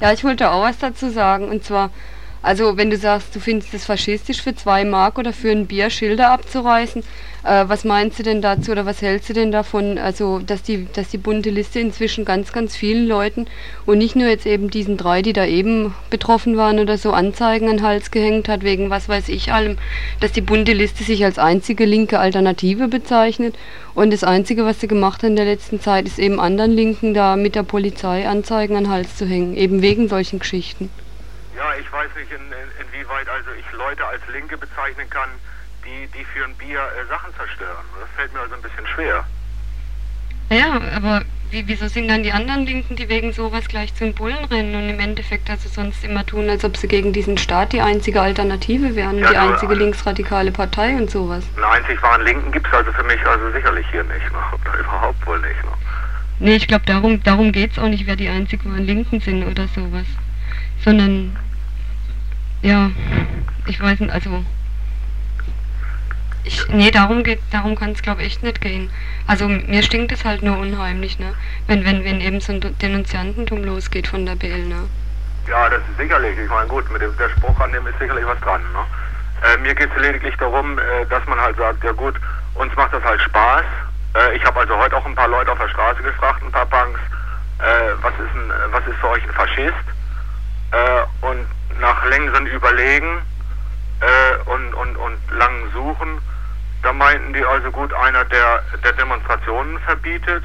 Ja, 0.00 0.12
ich 0.12 0.22
wollte 0.24 0.50
auch 0.50 0.62
was 0.62 0.78
dazu 0.78 1.10
sagen. 1.10 1.48
Und 1.48 1.64
zwar, 1.64 1.90
also 2.44 2.76
wenn 2.76 2.90
du 2.90 2.98
sagst, 2.98 3.34
du 3.34 3.40
findest 3.40 3.72
es 3.72 3.86
faschistisch 3.86 4.42
für 4.42 4.54
zwei 4.54 4.84
Mark 4.84 5.16
oder 5.18 5.32
für 5.32 5.50
ein 5.50 5.66
Bier 5.66 5.88
Schilder 5.88 6.30
abzureißen, 6.30 7.02
äh, 7.42 7.64
was 7.68 7.84
meinst 7.84 8.18
du 8.18 8.22
denn 8.22 8.42
dazu 8.42 8.72
oder 8.72 8.84
was 8.84 9.00
hältst 9.00 9.30
du 9.30 9.32
denn 9.32 9.50
davon? 9.50 9.96
Also 9.96 10.40
dass 10.40 10.62
die 10.62 10.86
dass 10.92 11.08
die 11.08 11.16
bunte 11.16 11.48
Liste 11.48 11.80
inzwischen 11.80 12.26
ganz 12.26 12.52
ganz 12.52 12.76
vielen 12.76 13.08
Leuten 13.08 13.46
und 13.86 13.96
nicht 13.96 14.14
nur 14.14 14.28
jetzt 14.28 14.44
eben 14.44 14.68
diesen 14.68 14.98
drei, 14.98 15.22
die 15.22 15.32
da 15.32 15.46
eben 15.46 15.94
betroffen 16.10 16.58
waren 16.58 16.78
oder 16.80 16.98
so 16.98 17.12
Anzeigen 17.12 17.70
an 17.70 17.78
den 17.78 17.86
Hals 17.86 18.10
gehängt 18.10 18.48
hat 18.48 18.62
wegen 18.62 18.90
was 18.90 19.08
weiß 19.08 19.30
ich 19.30 19.50
allem, 19.50 19.78
dass 20.20 20.32
die 20.32 20.42
bunte 20.42 20.74
Liste 20.74 21.02
sich 21.02 21.24
als 21.24 21.38
einzige 21.38 21.86
linke 21.86 22.18
Alternative 22.18 22.88
bezeichnet 22.88 23.56
und 23.94 24.12
das 24.12 24.22
Einzige, 24.22 24.66
was 24.66 24.80
sie 24.80 24.86
gemacht 24.86 25.22
hat 25.22 25.30
in 25.30 25.36
der 25.36 25.46
letzten 25.46 25.80
Zeit, 25.80 26.06
ist 26.06 26.18
eben 26.18 26.40
anderen 26.40 26.72
Linken 26.72 27.14
da 27.14 27.36
mit 27.36 27.54
der 27.54 27.62
Polizei 27.62 28.28
Anzeigen 28.28 28.76
an 28.76 28.84
den 28.84 28.92
Hals 28.92 29.16
zu 29.16 29.24
hängen, 29.24 29.56
eben 29.56 29.80
wegen 29.80 30.10
solchen 30.10 30.40
Geschichten. 30.40 30.90
Ja, 31.56 31.74
ich 31.80 31.90
weiß 31.92 32.10
nicht, 32.16 32.30
in, 32.32 32.40
in, 32.50 32.86
inwieweit 32.86 33.28
also 33.28 33.50
ich 33.58 33.70
Leute 33.72 34.04
als 34.06 34.22
Linke 34.32 34.58
bezeichnen 34.58 35.08
kann, 35.10 35.30
die, 35.84 36.08
die 36.16 36.24
für 36.24 36.44
ein 36.44 36.54
Bier 36.54 36.80
äh, 36.80 37.06
Sachen 37.08 37.34
zerstören. 37.36 37.84
Das 38.00 38.08
fällt 38.16 38.32
mir 38.32 38.40
also 38.40 38.54
ein 38.54 38.62
bisschen 38.62 38.86
schwer. 38.86 39.24
Ja, 40.50 40.80
aber 40.94 41.22
wie, 41.50 41.66
wieso 41.68 41.86
sind 41.88 42.08
dann 42.08 42.22
die 42.22 42.32
anderen 42.32 42.66
Linken, 42.66 42.96
die 42.96 43.08
wegen 43.08 43.32
sowas 43.32 43.68
gleich 43.68 43.94
zu 43.94 44.04
den 44.04 44.14
Bullen 44.14 44.44
rennen 44.46 44.74
und 44.74 44.88
im 44.88 44.98
Endeffekt 44.98 45.48
also 45.48 45.68
sonst 45.68 46.04
immer 46.04 46.26
tun, 46.26 46.50
als 46.50 46.64
ob 46.64 46.76
sie 46.76 46.88
gegen 46.88 47.12
diesen 47.12 47.38
Staat 47.38 47.72
die 47.72 47.80
einzige 47.80 48.20
Alternative 48.20 48.94
wären, 48.96 49.18
Ja, 49.18 49.30
die 49.30 49.36
einzige 49.36 49.74
linksradikale 49.74 50.50
Partei 50.50 50.96
und 50.96 51.10
sowas? 51.10 51.44
Einen 51.54 51.64
einzig 51.64 52.02
wahren 52.02 52.22
Linken 52.22 52.50
gibt 52.50 52.66
es 52.66 52.72
also 52.72 52.92
für 52.92 53.04
mich 53.04 53.24
also 53.26 53.50
sicherlich 53.52 53.86
hier 53.90 54.02
nicht. 54.02 54.32
Ne? 54.32 54.38
Oder 54.52 54.78
überhaupt 54.80 55.26
wohl 55.26 55.38
nicht. 55.40 55.62
Ne? 55.64 55.70
Nee, 56.40 56.56
ich 56.56 56.66
glaube, 56.66 56.84
darum, 56.86 57.22
darum 57.22 57.52
geht 57.52 57.72
es 57.72 57.78
auch 57.78 57.88
nicht, 57.88 58.06
wer 58.06 58.16
die 58.16 58.28
einzig 58.28 58.64
wahren 58.64 58.84
Linken 58.84 59.20
sind 59.20 59.44
oder 59.44 59.68
sowas. 59.68 60.06
Sondern, 60.84 61.36
ja, 62.64 62.90
ich 63.66 63.80
weiß 63.80 64.00
nicht, 64.00 64.12
also. 64.12 64.42
Ich, 66.44 66.68
nee, 66.68 66.90
darum 66.90 67.22
geht, 67.22 67.40
darum 67.52 67.74
kann 67.74 67.92
es 67.92 68.02
glaube 68.02 68.22
ich 68.22 68.42
nicht 68.42 68.60
gehen. 68.60 68.90
Also 69.26 69.48
mir 69.48 69.82
stinkt 69.82 70.12
es 70.12 70.24
halt 70.24 70.42
nur 70.42 70.58
unheimlich, 70.58 71.18
ne? 71.18 71.34
Wenn, 71.66 71.84
wenn, 71.84 72.04
wenn 72.04 72.20
eben 72.20 72.40
so 72.40 72.52
ein 72.52 72.60
Denunziantentum 72.60 73.64
losgeht 73.64 74.08
von 74.08 74.26
der 74.26 74.34
BL, 74.34 74.66
ne? 74.66 74.88
Ja, 75.48 75.68
das 75.68 75.80
ist 75.90 75.98
sicherlich. 75.98 76.38
Ich 76.38 76.48
meine, 76.48 76.68
gut, 76.68 76.90
mit 76.90 77.02
dem 77.02 77.16
der 77.18 77.28
Spruch 77.30 77.58
an 77.60 77.72
dem 77.72 77.86
ist 77.86 77.98
sicherlich 77.98 78.26
was 78.26 78.40
dran. 78.40 78.62
Ne? 78.72 78.84
Äh, 79.46 79.58
mir 79.58 79.74
geht 79.74 79.90
es 79.94 80.02
lediglich 80.02 80.34
darum, 80.36 80.78
äh, 80.78 81.04
dass 81.10 81.26
man 81.26 81.38
halt 81.38 81.56
sagt, 81.56 81.84
ja 81.84 81.92
gut, 81.92 82.14
uns 82.54 82.74
macht 82.76 82.94
das 82.94 83.04
halt 83.04 83.20
Spaß. 83.20 83.64
Äh, 84.14 84.36
ich 84.36 84.44
habe 84.44 84.60
also 84.60 84.76
heute 84.76 84.96
auch 84.96 85.04
ein 85.04 85.14
paar 85.14 85.28
Leute 85.28 85.52
auf 85.52 85.58
der 85.58 85.68
Straße 85.68 86.02
gefragt, 86.02 86.42
ein 86.42 86.52
paar 86.52 86.66
Punks, 86.66 87.00
äh, 87.58 87.92
was 88.00 88.14
ist 88.14 88.34
ein, 88.34 88.50
äh, 88.50 88.72
was 88.72 88.86
ist 88.86 88.98
für 89.00 89.10
euch 89.10 89.22
ein 89.22 89.34
Faschist? 89.34 89.86
Äh, 90.72 91.26
und 91.26 91.46
nach 91.80 92.04
längeren 92.06 92.46
Überlegen 92.46 93.18
äh, 94.00 94.50
und, 94.50 94.74
und, 94.74 94.96
und 94.96 95.18
langen 95.30 95.70
Suchen, 95.72 96.18
da 96.82 96.92
meinten 96.92 97.32
die 97.32 97.44
also 97.44 97.70
gut, 97.70 97.92
einer, 97.94 98.24
der, 98.26 98.62
der 98.82 98.92
Demonstrationen 98.92 99.78
verbietet, 99.80 100.44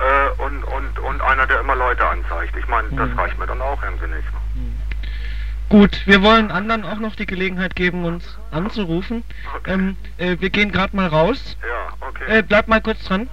äh, 0.00 0.42
und, 0.42 0.64
und, 0.64 0.98
und 0.98 1.20
einer, 1.20 1.46
der 1.46 1.60
immer 1.60 1.76
Leute 1.76 2.06
anzeigt. 2.06 2.56
Ich 2.56 2.66
meine, 2.68 2.88
das 2.90 3.16
reicht 3.18 3.38
mir 3.38 3.46
dann 3.46 3.60
auch 3.60 3.82
irgendwie 3.82 4.06
nicht. 4.06 4.32
ne? 4.32 4.72
Gut, 5.68 6.04
wir 6.06 6.22
wollen 6.22 6.50
anderen 6.50 6.84
auch 6.84 6.98
noch 6.98 7.14
die 7.14 7.26
Gelegenheit 7.26 7.76
geben, 7.76 8.04
uns 8.04 8.38
anzurufen. 8.50 9.22
Ähm, 9.66 9.96
äh, 10.18 10.36
wir 10.40 10.50
gehen 10.50 10.72
gerade 10.72 10.96
mal 10.96 11.06
raus. 11.06 11.56
Ja, 11.62 12.08
okay. 12.08 12.38
Äh, 12.38 12.42
bleib 12.42 12.66
mal 12.66 12.80
kurz 12.80 13.04
dran. 13.04 13.28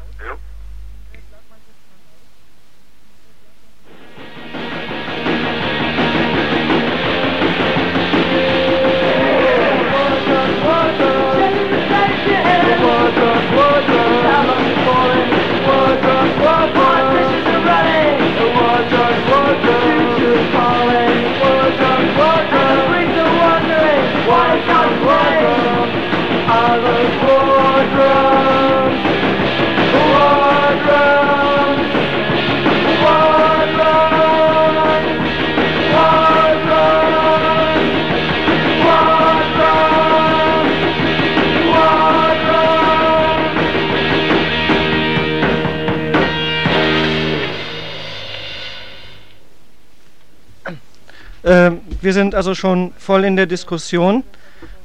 Wir 52.08 52.14
sind 52.14 52.36
also 52.36 52.56
schon 52.56 52.94
voll 52.98 53.26
in 53.26 53.36
der 53.36 53.48
Diskussion. 53.48 54.24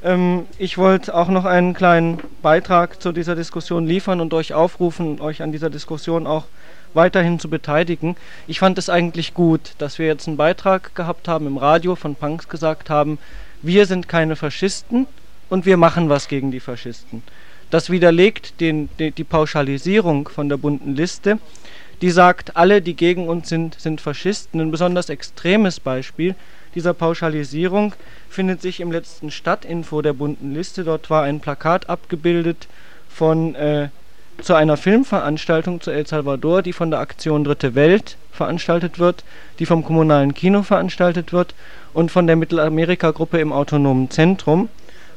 Ähm, 0.02 0.46
ich 0.58 0.76
wollte 0.76 1.14
auch 1.14 1.28
noch 1.28 1.44
einen 1.44 1.72
kleinen 1.72 2.18
Beitrag 2.42 3.00
zu 3.00 3.12
dieser 3.12 3.36
Diskussion 3.36 3.86
liefern 3.86 4.20
und 4.20 4.34
euch 4.34 4.54
aufrufen, 4.54 5.20
euch 5.20 5.40
an 5.40 5.52
dieser 5.52 5.70
Diskussion 5.70 6.26
auch 6.26 6.46
weiterhin 6.94 7.38
zu 7.38 7.48
beteiligen. 7.48 8.16
Ich 8.48 8.58
fand 8.58 8.76
es 8.76 8.90
eigentlich 8.90 9.34
gut, 9.34 9.74
dass 9.78 10.00
wir 10.00 10.06
jetzt 10.06 10.26
einen 10.26 10.36
Beitrag 10.36 10.96
gehabt 10.96 11.28
haben 11.28 11.46
im 11.46 11.58
Radio 11.58 11.94
von 11.94 12.16
Punks 12.16 12.48
gesagt 12.48 12.90
haben, 12.90 13.20
wir 13.62 13.86
sind 13.86 14.08
keine 14.08 14.34
Faschisten 14.34 15.06
und 15.48 15.64
wir 15.64 15.76
machen 15.76 16.08
was 16.08 16.26
gegen 16.26 16.50
die 16.50 16.58
Faschisten. 16.58 17.22
Das 17.70 17.88
widerlegt 17.88 18.60
den, 18.60 18.88
die, 18.98 19.12
die 19.12 19.22
Pauschalisierung 19.22 20.28
von 20.28 20.48
der 20.48 20.56
bunten 20.56 20.96
Liste, 20.96 21.38
die 22.00 22.10
sagt, 22.10 22.56
alle, 22.56 22.82
die 22.82 22.96
gegen 22.96 23.28
uns 23.28 23.48
sind, 23.48 23.78
sind 23.78 24.00
Faschisten. 24.00 24.60
Ein 24.60 24.72
besonders 24.72 25.08
extremes 25.08 25.78
Beispiel 25.78 26.34
dieser 26.74 26.94
Pauschalisierung 26.94 27.94
findet 28.28 28.62
sich 28.62 28.80
im 28.80 28.92
letzten 28.92 29.30
Stadtinfo 29.30 30.02
der 30.02 30.12
bunten 30.12 30.54
Liste. 30.54 30.84
Dort 30.84 31.10
war 31.10 31.22
ein 31.22 31.40
Plakat 31.40 31.88
abgebildet 31.88 32.68
von 33.08 33.54
äh, 33.54 33.88
zu 34.40 34.54
einer 34.54 34.76
Filmveranstaltung 34.76 35.80
zu 35.80 35.90
El 35.90 36.06
Salvador, 36.06 36.62
die 36.62 36.72
von 36.72 36.90
der 36.90 37.00
Aktion 37.00 37.44
Dritte 37.44 37.74
Welt 37.74 38.16
veranstaltet 38.32 38.98
wird, 38.98 39.24
die 39.58 39.66
vom 39.66 39.84
kommunalen 39.84 40.34
Kino 40.34 40.62
veranstaltet 40.62 41.32
wird 41.32 41.54
und 41.92 42.10
von 42.10 42.26
der 42.26 42.36
Mittelamerika-Gruppe 42.36 43.38
im 43.38 43.52
Autonomen 43.52 44.10
Zentrum. 44.10 44.68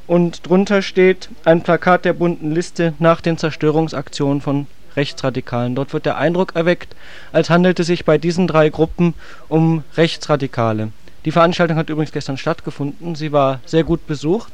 Und 0.07 0.47
drunter 0.47 0.81
steht 0.81 1.29
ein 1.45 1.63
Plakat 1.63 2.05
der 2.05 2.13
bunten 2.13 2.51
Liste 2.51 2.93
nach 2.99 3.21
den 3.21 3.37
Zerstörungsaktionen 3.37 4.41
von 4.41 4.67
Rechtsradikalen. 4.95 5.75
Dort 5.75 5.93
wird 5.93 6.05
der 6.05 6.17
Eindruck 6.17 6.55
erweckt, 6.55 6.95
als 7.31 7.49
handelte 7.49 7.81
es 7.81 7.87
sich 7.87 8.05
bei 8.05 8.17
diesen 8.17 8.47
drei 8.47 8.69
Gruppen 8.69 9.13
um 9.47 9.83
Rechtsradikale. 9.97 10.91
Die 11.25 11.31
Veranstaltung 11.31 11.77
hat 11.77 11.89
übrigens 11.89 12.11
gestern 12.11 12.37
stattgefunden. 12.37 13.15
Sie 13.15 13.31
war 13.31 13.59
sehr 13.65 13.83
gut 13.83 14.05
besucht. 14.05 14.53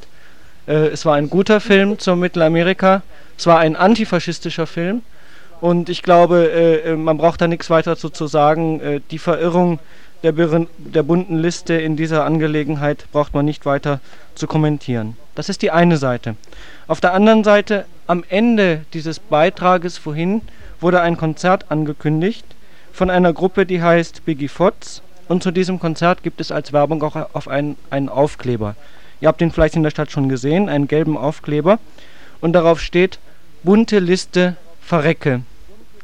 Äh, 0.67 0.87
es 0.87 1.05
war 1.05 1.15
ein 1.15 1.29
guter 1.29 1.59
Film 1.59 1.99
zur 1.99 2.15
Mittelamerika. 2.15 3.03
Es 3.37 3.45
war 3.45 3.59
ein 3.59 3.75
antifaschistischer 3.75 4.67
Film. 4.67 5.01
Und 5.59 5.89
ich 5.89 6.01
glaube, 6.01 6.49
äh, 6.49 6.91
äh 6.91 6.95
man 6.95 7.17
braucht 7.17 7.41
da 7.41 7.47
nichts 7.47 7.69
weiter 7.69 7.91
dazu 7.91 8.09
zu 8.09 8.27
sagen. 8.27 8.79
Äh, 8.79 9.01
die 9.11 9.19
Verirrung 9.19 9.79
der, 10.23 10.31
der 10.31 11.03
bunten 11.03 11.39
Liste 11.39 11.73
in 11.73 11.97
dieser 11.97 12.25
Angelegenheit 12.25 13.05
braucht 13.11 13.33
man 13.33 13.43
nicht 13.43 13.65
weiter 13.65 13.99
zu 14.35 14.47
kommentieren. 14.47 15.17
Das 15.35 15.49
ist 15.49 15.61
die 15.61 15.71
eine 15.71 15.97
Seite. 15.97 16.35
Auf 16.87 17.01
der 17.01 17.13
anderen 17.13 17.43
Seite, 17.43 17.85
am 18.07 18.23
Ende 18.29 18.85
dieses 18.93 19.19
Beitrages 19.19 19.97
vorhin 19.97 20.41
wurde 20.79 21.01
ein 21.01 21.17
Konzert 21.17 21.69
angekündigt 21.69 22.45
von 22.93 23.09
einer 23.09 23.33
Gruppe, 23.33 23.65
die 23.65 23.81
heißt 23.81 24.25
Biggie 24.25 24.47
Fotz. 24.47 25.01
Und 25.31 25.41
zu 25.41 25.51
diesem 25.51 25.79
Konzert 25.79 26.23
gibt 26.23 26.41
es 26.41 26.51
als 26.51 26.73
Werbung 26.73 27.01
auch 27.03 27.15
auf 27.15 27.47
einen, 27.47 27.77
einen 27.89 28.09
Aufkleber. 28.09 28.75
Ihr 29.21 29.29
habt 29.29 29.39
den 29.39 29.49
vielleicht 29.49 29.77
in 29.77 29.83
der 29.83 29.89
Stadt 29.89 30.11
schon 30.11 30.27
gesehen, 30.27 30.67
einen 30.67 30.89
gelben 30.89 31.15
Aufkleber. 31.15 31.79
Und 32.41 32.51
darauf 32.51 32.81
steht 32.81 33.17
bunte 33.63 33.99
Liste 33.99 34.57
Verrecke. 34.81 35.43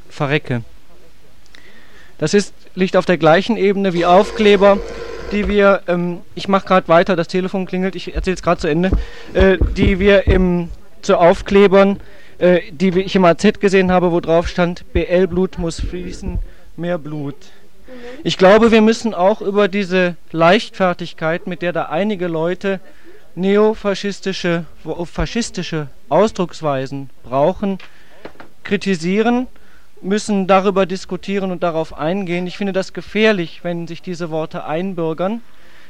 Verrecke. 0.09 0.63
Das 2.19 2.33
ist, 2.33 2.53
liegt 2.73 2.95
auf 2.95 3.03
der 3.03 3.17
gleichen 3.17 3.57
Ebene 3.57 3.91
wie 3.91 4.05
Aufkleber, 4.05 4.77
die 5.33 5.49
wir, 5.49 5.81
ähm, 5.89 6.19
ich 6.33 6.47
mache 6.47 6.65
gerade 6.65 6.87
weiter, 6.87 7.17
das 7.17 7.27
Telefon 7.27 7.65
klingelt, 7.65 7.97
ich 7.97 8.15
erzähle 8.15 8.35
es 8.35 8.41
gerade 8.41 8.61
zu 8.61 8.69
Ende, 8.69 8.91
äh, 9.33 9.57
die 9.75 9.99
wir 9.99 10.25
im, 10.27 10.69
zu 11.01 11.17
Aufklebern, 11.17 11.99
äh, 12.37 12.61
die 12.71 12.97
ich 12.97 13.17
im 13.17 13.25
AZ 13.25 13.59
gesehen 13.59 13.91
habe, 13.91 14.13
wo 14.13 14.21
drauf 14.21 14.47
stand, 14.47 14.85
BL-Blut 14.93 15.57
muss 15.57 15.81
fließen, 15.81 16.39
mehr 16.77 16.97
Blut. 16.97 17.35
Ich 18.23 18.37
glaube, 18.37 18.71
wir 18.71 18.81
müssen 18.81 19.13
auch 19.13 19.41
über 19.41 19.67
diese 19.67 20.15
Leichtfertigkeit, 20.31 21.47
mit 21.47 21.61
der 21.61 21.73
da 21.73 21.83
einige 21.83 22.27
Leute 22.27 22.79
neofaschistische, 23.35 24.65
faschistische 25.05 25.87
Ausdrucksweisen 26.09 27.09
brauchen, 27.23 27.77
kritisieren, 28.63 29.47
müssen 30.01 30.47
darüber 30.47 30.85
diskutieren 30.85 31.51
und 31.51 31.63
darauf 31.63 31.97
eingehen. 31.97 32.47
Ich 32.47 32.57
finde 32.57 32.73
das 32.73 32.93
gefährlich, 32.93 33.63
wenn 33.63 33.87
sich 33.87 34.01
diese 34.01 34.29
Worte 34.29 34.65
einbürgern. 34.65 35.41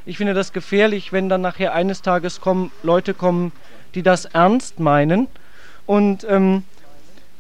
Ich 0.06 0.18
finde 0.18 0.34
das 0.34 0.54
gefährlich, 0.54 1.12
wenn 1.12 1.30
dann 1.30 1.42
nachher 1.42 1.74
eines 1.74 2.02
Tages 2.02 2.40
kommen, 2.40 2.72
Leute 2.84 3.14
kommen, 3.14 3.52
die 3.96 4.04
das 4.04 4.26
ernst 4.26 4.80
meinen. 4.80 5.28
Und 5.86 6.26
ähm, 6.30 6.64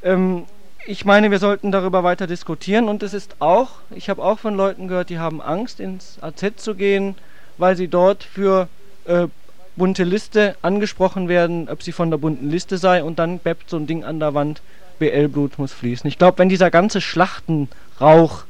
ähm, 0.03 0.45
ich 0.87 1.03
meine, 1.03 1.31
wir 1.31 1.39
sollten 1.39 1.71
darüber 1.71 2.03
weiter 2.03 2.27
diskutieren. 2.27 2.87
Und 2.87 3.03
es 3.03 3.13
ist 3.13 3.35
auch, 3.39 3.69
ich 3.91 4.09
habe 4.09 4.23
auch 4.23 4.39
von 4.39 4.55
Leuten 4.55 4.87
gehört, 4.87 5.09
die 5.09 5.19
haben 5.19 5.41
Angst, 5.41 5.81
ins 5.81 6.17
AZ 6.21 6.43
zu 6.55 6.75
gehen, 6.75 7.15
weil 7.57 7.75
sie 7.75 7.89
dort 7.89 8.23
für 8.23 8.69
äh, 9.05 9.27
bunte 9.75 10.05
Liste 10.05 10.55
angesprochen 10.61 11.27
werden, 11.27 11.67
ob 11.69 11.83
sie 11.83 11.91
von 11.91 12.09
der 12.09 12.17
bunten 12.17 12.49
Liste 12.49 12.77
sei. 12.77 13.03
Und 13.03 13.19
dann 13.19 13.39
beppt 13.39 13.69
so 13.69 13.77
ein 13.77 13.85
Ding 13.85 14.05
an 14.05 14.19
der 14.19 14.33
Wand, 14.33 14.61
BL-Blut 14.99 15.59
muss 15.59 15.73
fließen. 15.73 16.07
Ich 16.07 16.17
glaube, 16.17 16.39
wenn 16.39 16.49
dieser 16.49 16.71
ganze 16.71 17.01
Schlachtenrauch 17.01 18.43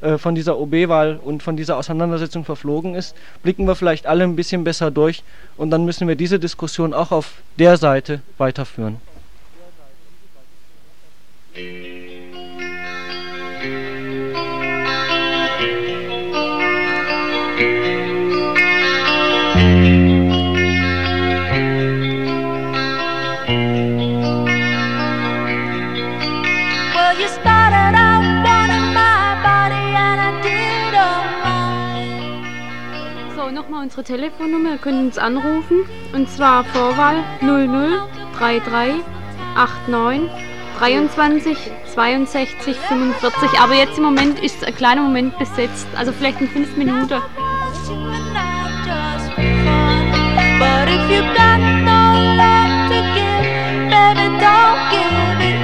äh, 0.00 0.18
von 0.18 0.34
dieser 0.34 0.58
OB-Wahl 0.58 1.20
und 1.22 1.44
von 1.44 1.56
dieser 1.56 1.76
Auseinandersetzung 1.76 2.44
verflogen 2.44 2.96
ist, 2.96 3.14
blicken 3.44 3.68
wir 3.68 3.76
vielleicht 3.76 4.08
alle 4.08 4.24
ein 4.24 4.34
bisschen 4.34 4.64
besser 4.64 4.90
durch. 4.90 5.22
Und 5.56 5.70
dann 5.70 5.84
müssen 5.84 6.08
wir 6.08 6.16
diese 6.16 6.40
Diskussion 6.40 6.92
auch 6.92 7.12
auf 7.12 7.34
der 7.56 7.76
Seite 7.76 8.20
weiterführen. 8.36 8.96
So, 11.54 11.60
nochmal 33.52 33.84
unsere 33.84 34.02
Telefonnummer, 34.02 34.78
könnt 34.78 35.00
uns 35.00 35.18
anrufen. 35.18 35.84
Und 36.12 36.28
zwar 36.28 36.64
Vorwahl 36.64 37.22
0033 37.42 39.04
89 39.54 40.53
23, 40.78 41.56
62, 41.94 42.76
45. 42.76 43.60
Aber 43.60 43.74
jetzt 43.74 43.96
im 43.98 44.04
Moment 44.04 44.42
ist 44.42 44.64
ein 44.64 44.74
kleiner 44.74 45.02
Moment 45.02 45.38
besetzt. 45.38 45.86
Also 45.96 46.12
vielleicht 46.12 46.40
in 46.40 46.48
fünf 46.48 46.76
Minuten. 46.76 47.20
But 50.58 50.88
if 50.88 51.10
you 51.10 51.22
got 51.34 51.58
no 51.58 52.00
love 52.38 52.88
to 52.88 52.98
give, 53.14 53.90
baby, 53.90 54.26
don't 54.38 54.78
give 54.90 55.40
it 55.40 55.63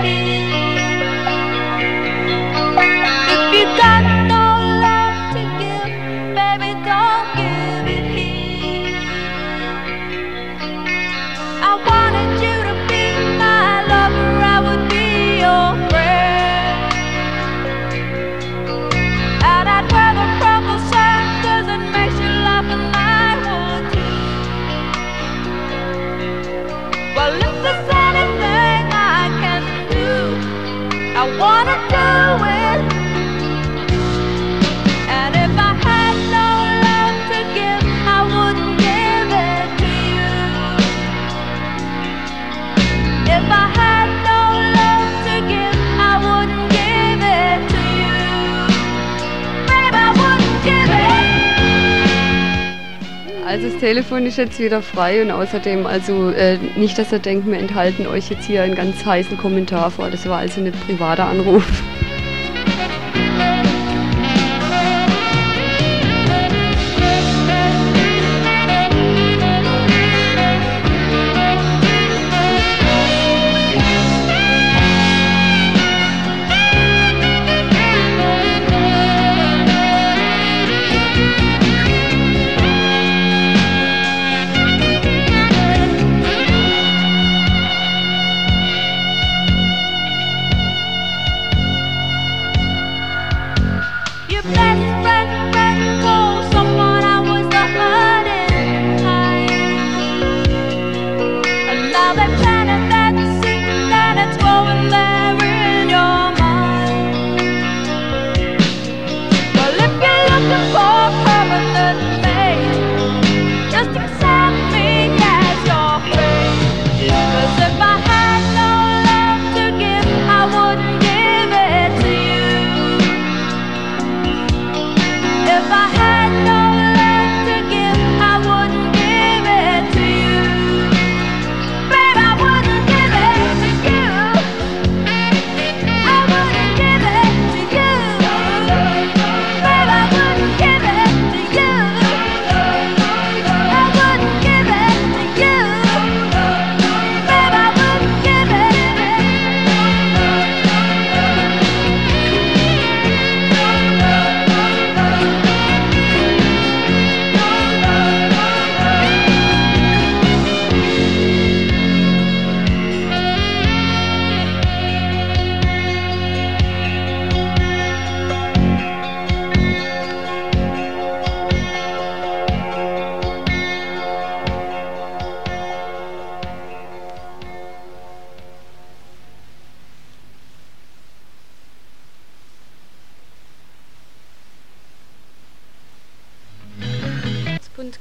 Telefon 53.91 54.24
ist 54.24 54.36
jetzt 54.38 54.61
wieder 54.61 54.82
frei 54.82 55.20
und 55.20 55.32
außerdem, 55.32 55.84
also 55.84 56.30
äh, 56.30 56.59
nicht, 56.76 56.97
dass 56.97 57.11
ihr 57.11 57.18
denkt, 57.18 57.49
wir 57.49 57.59
enthalten 57.59 58.07
euch 58.07 58.30
jetzt 58.30 58.45
hier 58.45 58.62
einen 58.62 58.76
ganz 58.76 59.05
heißen 59.05 59.36
Kommentar 59.36 59.91
vor. 59.91 60.09
Das 60.11 60.28
war 60.28 60.38
also 60.38 60.61
nicht 60.61 60.80
privater 60.86 61.24
Anruf. 61.24 61.64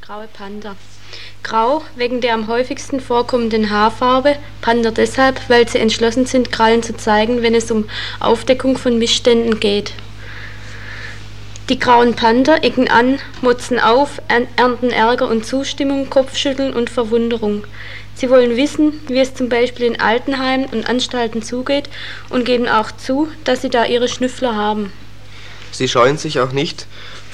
Graue 0.10 0.28
Panther. 0.34 0.76
Grau 1.43 1.84
wegen 1.95 2.20
der 2.20 2.34
am 2.34 2.47
häufigsten 2.47 2.99
vorkommenden 2.99 3.70
Haarfarbe, 3.70 4.38
Panther 4.60 4.89
deshalb, 4.89 5.39
weil 5.49 5.70
sie 5.70 5.78
entschlossen 5.78 6.26
sind, 6.26 6.51
Krallen 6.51 6.82
zu 6.82 6.97
zeigen, 6.97 7.43
wenn 7.43 7.53
es 7.53 7.70
um 7.70 7.88
Aufdeckung 8.20 8.80
von 8.80 8.97
Missständen 8.97 9.60
geht. 9.60 9.93
Die 11.70 11.78
grauen 11.78 12.16
Panther 12.16 12.64
ecken 12.64 12.89
an, 12.89 13.20
motzen 13.41 13.80
auf, 13.80 14.20
ernten 14.55 14.89
Ärger 14.89 15.28
und 15.28 15.45
Zustimmung, 15.45 16.10
Kopfschütteln 16.10 16.74
und 16.74 16.89
Verwunderung. 16.89 17.66
Sie 18.16 18.32
wollen 18.32 18.57
wissen, 18.57 18.99
wie 19.10 19.20
es 19.20 19.36
zum 19.36 19.47
Beispiel 19.47 19.86
in 19.86 20.01
Altenheimen 20.01 20.66
und 20.72 20.89
Anstalten 20.89 21.43
zugeht 21.43 21.88
und 22.32 22.45
geben 22.45 22.68
auch 22.68 22.91
zu, 22.91 23.28
dass 23.43 23.62
sie 23.62 23.70
da 23.70 23.86
ihre 23.86 24.07
Schnüffler 24.07 24.55
haben. 24.55 24.91
Sie 25.72 25.88
scheuen 25.88 26.18
sich 26.18 26.39
auch 26.39 26.51
nicht, 26.51 26.88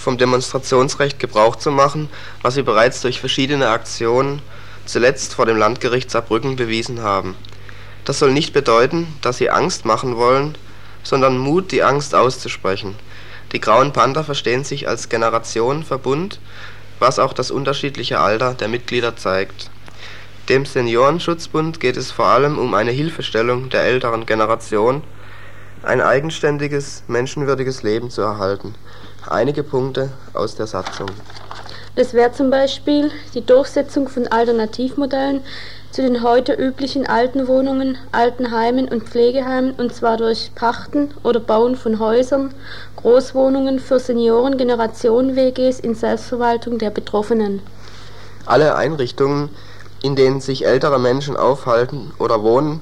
vom 0.05 0.19
Demonstrationsrecht 0.19 1.17
Gebrauch 1.17 1.55
zu 1.55 1.71
machen, 1.71 2.09
was 2.43 2.53
sie 2.53 2.61
bereits 2.61 3.01
durch 3.01 3.19
verschiedene 3.19 3.69
Aktionen, 3.69 4.39
zuletzt 4.85 5.33
vor 5.33 5.47
dem 5.47 5.57
Landgericht 5.57 6.11
Saarbrücken, 6.11 6.55
bewiesen 6.55 7.01
haben. 7.01 7.35
Das 8.05 8.19
soll 8.19 8.31
nicht 8.31 8.53
bedeuten, 8.53 9.07
dass 9.23 9.39
sie 9.39 9.49
Angst 9.49 9.83
machen 9.83 10.15
wollen, 10.15 10.59
sondern 11.01 11.39
Mut, 11.39 11.71
die 11.71 11.81
Angst 11.81 12.13
auszusprechen. 12.13 12.95
Die 13.51 13.59
Grauen 13.59 13.93
Panther 13.93 14.23
verstehen 14.23 14.63
sich 14.63 14.87
als 14.87 15.09
Generationenverbund, 15.09 16.39
was 16.99 17.17
auch 17.17 17.33
das 17.33 17.49
unterschiedliche 17.49 18.19
Alter 18.19 18.53
der 18.53 18.67
Mitglieder 18.67 19.17
zeigt. 19.17 19.71
Dem 20.49 20.67
Seniorenschutzbund 20.67 21.79
geht 21.79 21.97
es 21.97 22.11
vor 22.11 22.27
allem 22.27 22.59
um 22.59 22.75
eine 22.75 22.91
Hilfestellung 22.91 23.69
der 23.71 23.81
älteren 23.81 24.27
Generation, 24.27 25.01
ein 25.81 25.99
eigenständiges, 25.99 27.03
menschenwürdiges 27.07 27.81
Leben 27.81 28.11
zu 28.11 28.21
erhalten. 28.21 28.75
Einige 29.27 29.63
Punkte 29.63 30.11
aus 30.33 30.55
der 30.55 30.67
Satzung. 30.67 31.07
Das 31.95 32.13
wäre 32.13 32.31
zum 32.31 32.51
Beispiel 32.51 33.09
die 33.33 33.45
Durchsetzung 33.45 34.07
von 34.07 34.27
Alternativmodellen 34.27 35.41
zu 35.89 36.01
den 36.01 36.21
heute 36.21 36.53
üblichen 36.53 37.07
Altenwohnungen, 37.07 37.97
Altenheimen 38.11 38.87
und 38.87 39.03
Pflegeheimen 39.03 39.71
und 39.77 39.95
zwar 39.95 40.17
durch 40.17 40.51
Pachten 40.53 41.13
oder 41.23 41.39
Bauen 41.39 41.75
von 41.75 41.99
Häusern, 41.99 42.53
Großwohnungen 42.97 43.79
für 43.79 43.99
Senioren, 43.99 44.57
Generationen-WGs 44.57 45.79
in 45.79 45.95
Selbstverwaltung 45.95 46.77
der 46.77 46.89
Betroffenen. 46.89 47.61
Alle 48.45 48.75
Einrichtungen, 48.75 49.49
in 50.03 50.15
denen 50.15 50.41
sich 50.41 50.65
ältere 50.67 50.99
Menschen 50.99 51.37
aufhalten 51.37 52.11
oder 52.19 52.43
wohnen, 52.43 52.81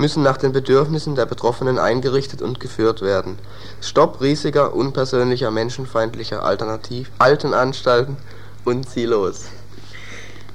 müssen 0.00 0.22
nach 0.22 0.38
den 0.38 0.52
Bedürfnissen 0.52 1.14
der 1.14 1.26
Betroffenen 1.26 1.78
eingerichtet 1.78 2.42
und 2.42 2.58
geführt 2.58 3.02
werden. 3.02 3.38
Stopp 3.82 4.20
riesiger, 4.20 4.74
unpersönlicher, 4.74 5.50
menschenfeindlicher 5.50 6.42
Alternativ 6.42 7.10
Altenanstalten 7.18 8.16
und 8.64 8.88
Silos. 8.88 9.44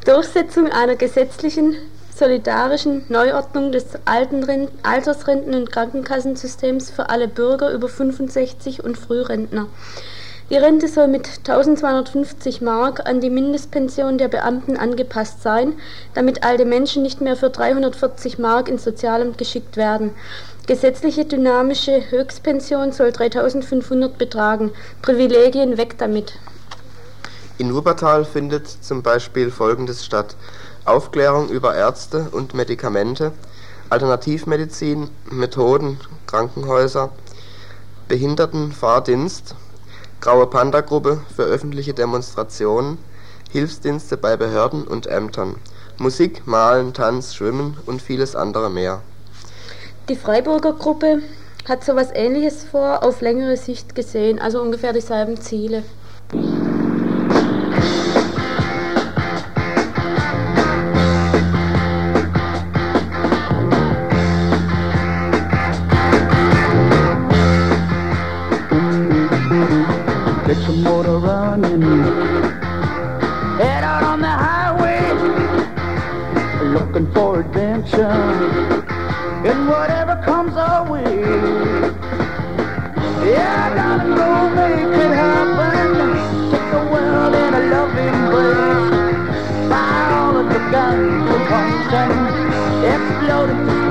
Durchsetzung 0.04 0.72
einer 0.72 0.96
gesetzlichen, 0.96 1.76
solidarischen 2.16 3.06
Neuordnung 3.10 3.72
des 3.72 3.86
Altersrenten- 4.06 5.54
und 5.54 5.72
Krankenkassensystems 5.72 6.90
für 6.90 7.10
alle 7.10 7.28
Bürger 7.28 7.72
über 7.72 7.88
65 7.88 8.84
und 8.84 8.98
Frührentner. 8.98 9.68
Die 10.52 10.58
Rente 10.58 10.88
soll 10.88 11.08
mit 11.08 11.28
1250 11.28 12.62
Mark 12.62 13.08
an 13.08 13.20
die 13.20 13.32
Mindestpension 13.32 14.20
der 14.20 14.28
Beamten 14.28 14.78
angepasst 14.78 15.42
sein, 15.42 15.74
damit 16.14 16.44
alte 16.44 16.66
Menschen 16.66 17.02
nicht 17.02 17.20
mehr 17.20 17.36
für 17.36 17.50
340 17.50 18.38
Mark 18.38 18.70
ins 18.70 18.84
Sozialamt 18.84 19.40
geschickt 19.40 19.76
werden. 19.76 20.12
Gesetzliche 20.68 21.26
dynamische 21.26 22.12
Höchstpension 22.12 22.92
soll 22.92 23.12
3500 23.12 24.20
betragen. 24.20 24.72
Privilegien 25.02 25.80
weg 25.80 25.98
damit. 25.98 26.34
In 27.58 27.74
Wuppertal 27.74 28.24
findet 28.24 28.68
zum 28.68 29.02
Beispiel 29.02 29.50
Folgendes 29.50 30.06
statt. 30.06 30.36
Aufklärung 30.86 31.50
über 31.50 31.74
Ärzte 31.74 32.28
und 32.32 32.54
Medikamente, 32.54 33.32
Alternativmedizin, 33.90 35.10
Methoden, 35.32 36.00
Krankenhäuser, 36.28 37.10
Behindertenfahrdienst, 38.08 39.56
Graue 40.26 40.48
Panther-Gruppe 40.48 41.22
für 41.36 41.44
öffentliche 41.44 41.94
Demonstrationen, 41.94 42.98
Hilfsdienste 43.52 44.18
bei 44.18 44.36
Behörden 44.36 44.88
und 44.88 45.06
Ämtern, 45.06 45.58
Musik, 46.00 46.48
Malen, 46.48 46.96
Tanz, 46.96 47.36
Schwimmen 47.36 47.78
und 47.86 48.02
vieles 48.02 48.36
andere 48.36 48.72
mehr. 48.72 49.04
Die 50.10 50.16
Freiburger 50.16 50.74
Gruppe 50.74 51.22
hat 51.70 51.84
so 51.84 51.92
etwas 51.92 52.10
Ähnliches 52.12 52.64
vor, 52.64 53.04
auf 53.04 53.22
längere 53.22 53.56
Sicht 53.56 53.94
gesehen, 53.94 54.40
also 54.40 54.64
ungefähr 54.64 54.94
dieselben 54.94 55.40
Ziele. 55.40 55.84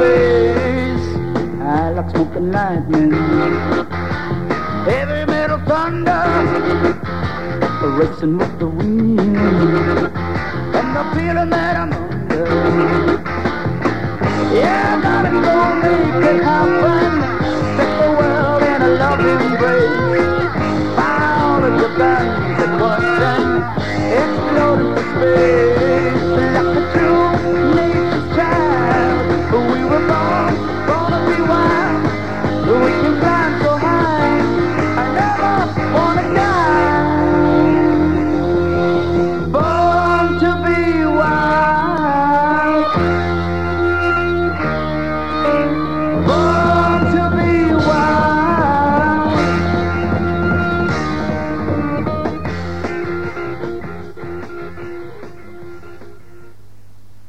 face. 0.04 1.08
I 1.60 1.90
like 1.96 2.10
smoking 2.10 2.52
lightning, 2.52 3.12
heavy 4.88 5.22
metal 5.32 5.60
thunder, 5.68 6.24
racing 7.98 8.38
with 8.38 8.54
the 8.58 8.66
wind, 8.66 9.18
and 10.78 10.88
the 10.96 11.04
feeling 11.14 11.50
that 11.56 11.74
I'm 11.82 11.92
under. 11.92 12.46
Yeah, 14.58 15.00
darling, 15.02 15.40
don't 15.42 15.76
make 15.82 16.30
it 16.30 16.40
happen. 16.48 17.12
Take 17.76 17.94
the 18.02 18.10
world 18.18 18.62
in 18.72 18.80
a 18.88 18.90
loving 19.02 19.40
embrace. 19.48 20.52
Found 20.98 21.64
the 21.82 21.88
bands, 21.98 22.56
the 22.60 22.68
question, 22.78 23.46
exploding 24.20 24.92
for 24.94 25.04
space. 25.12 25.73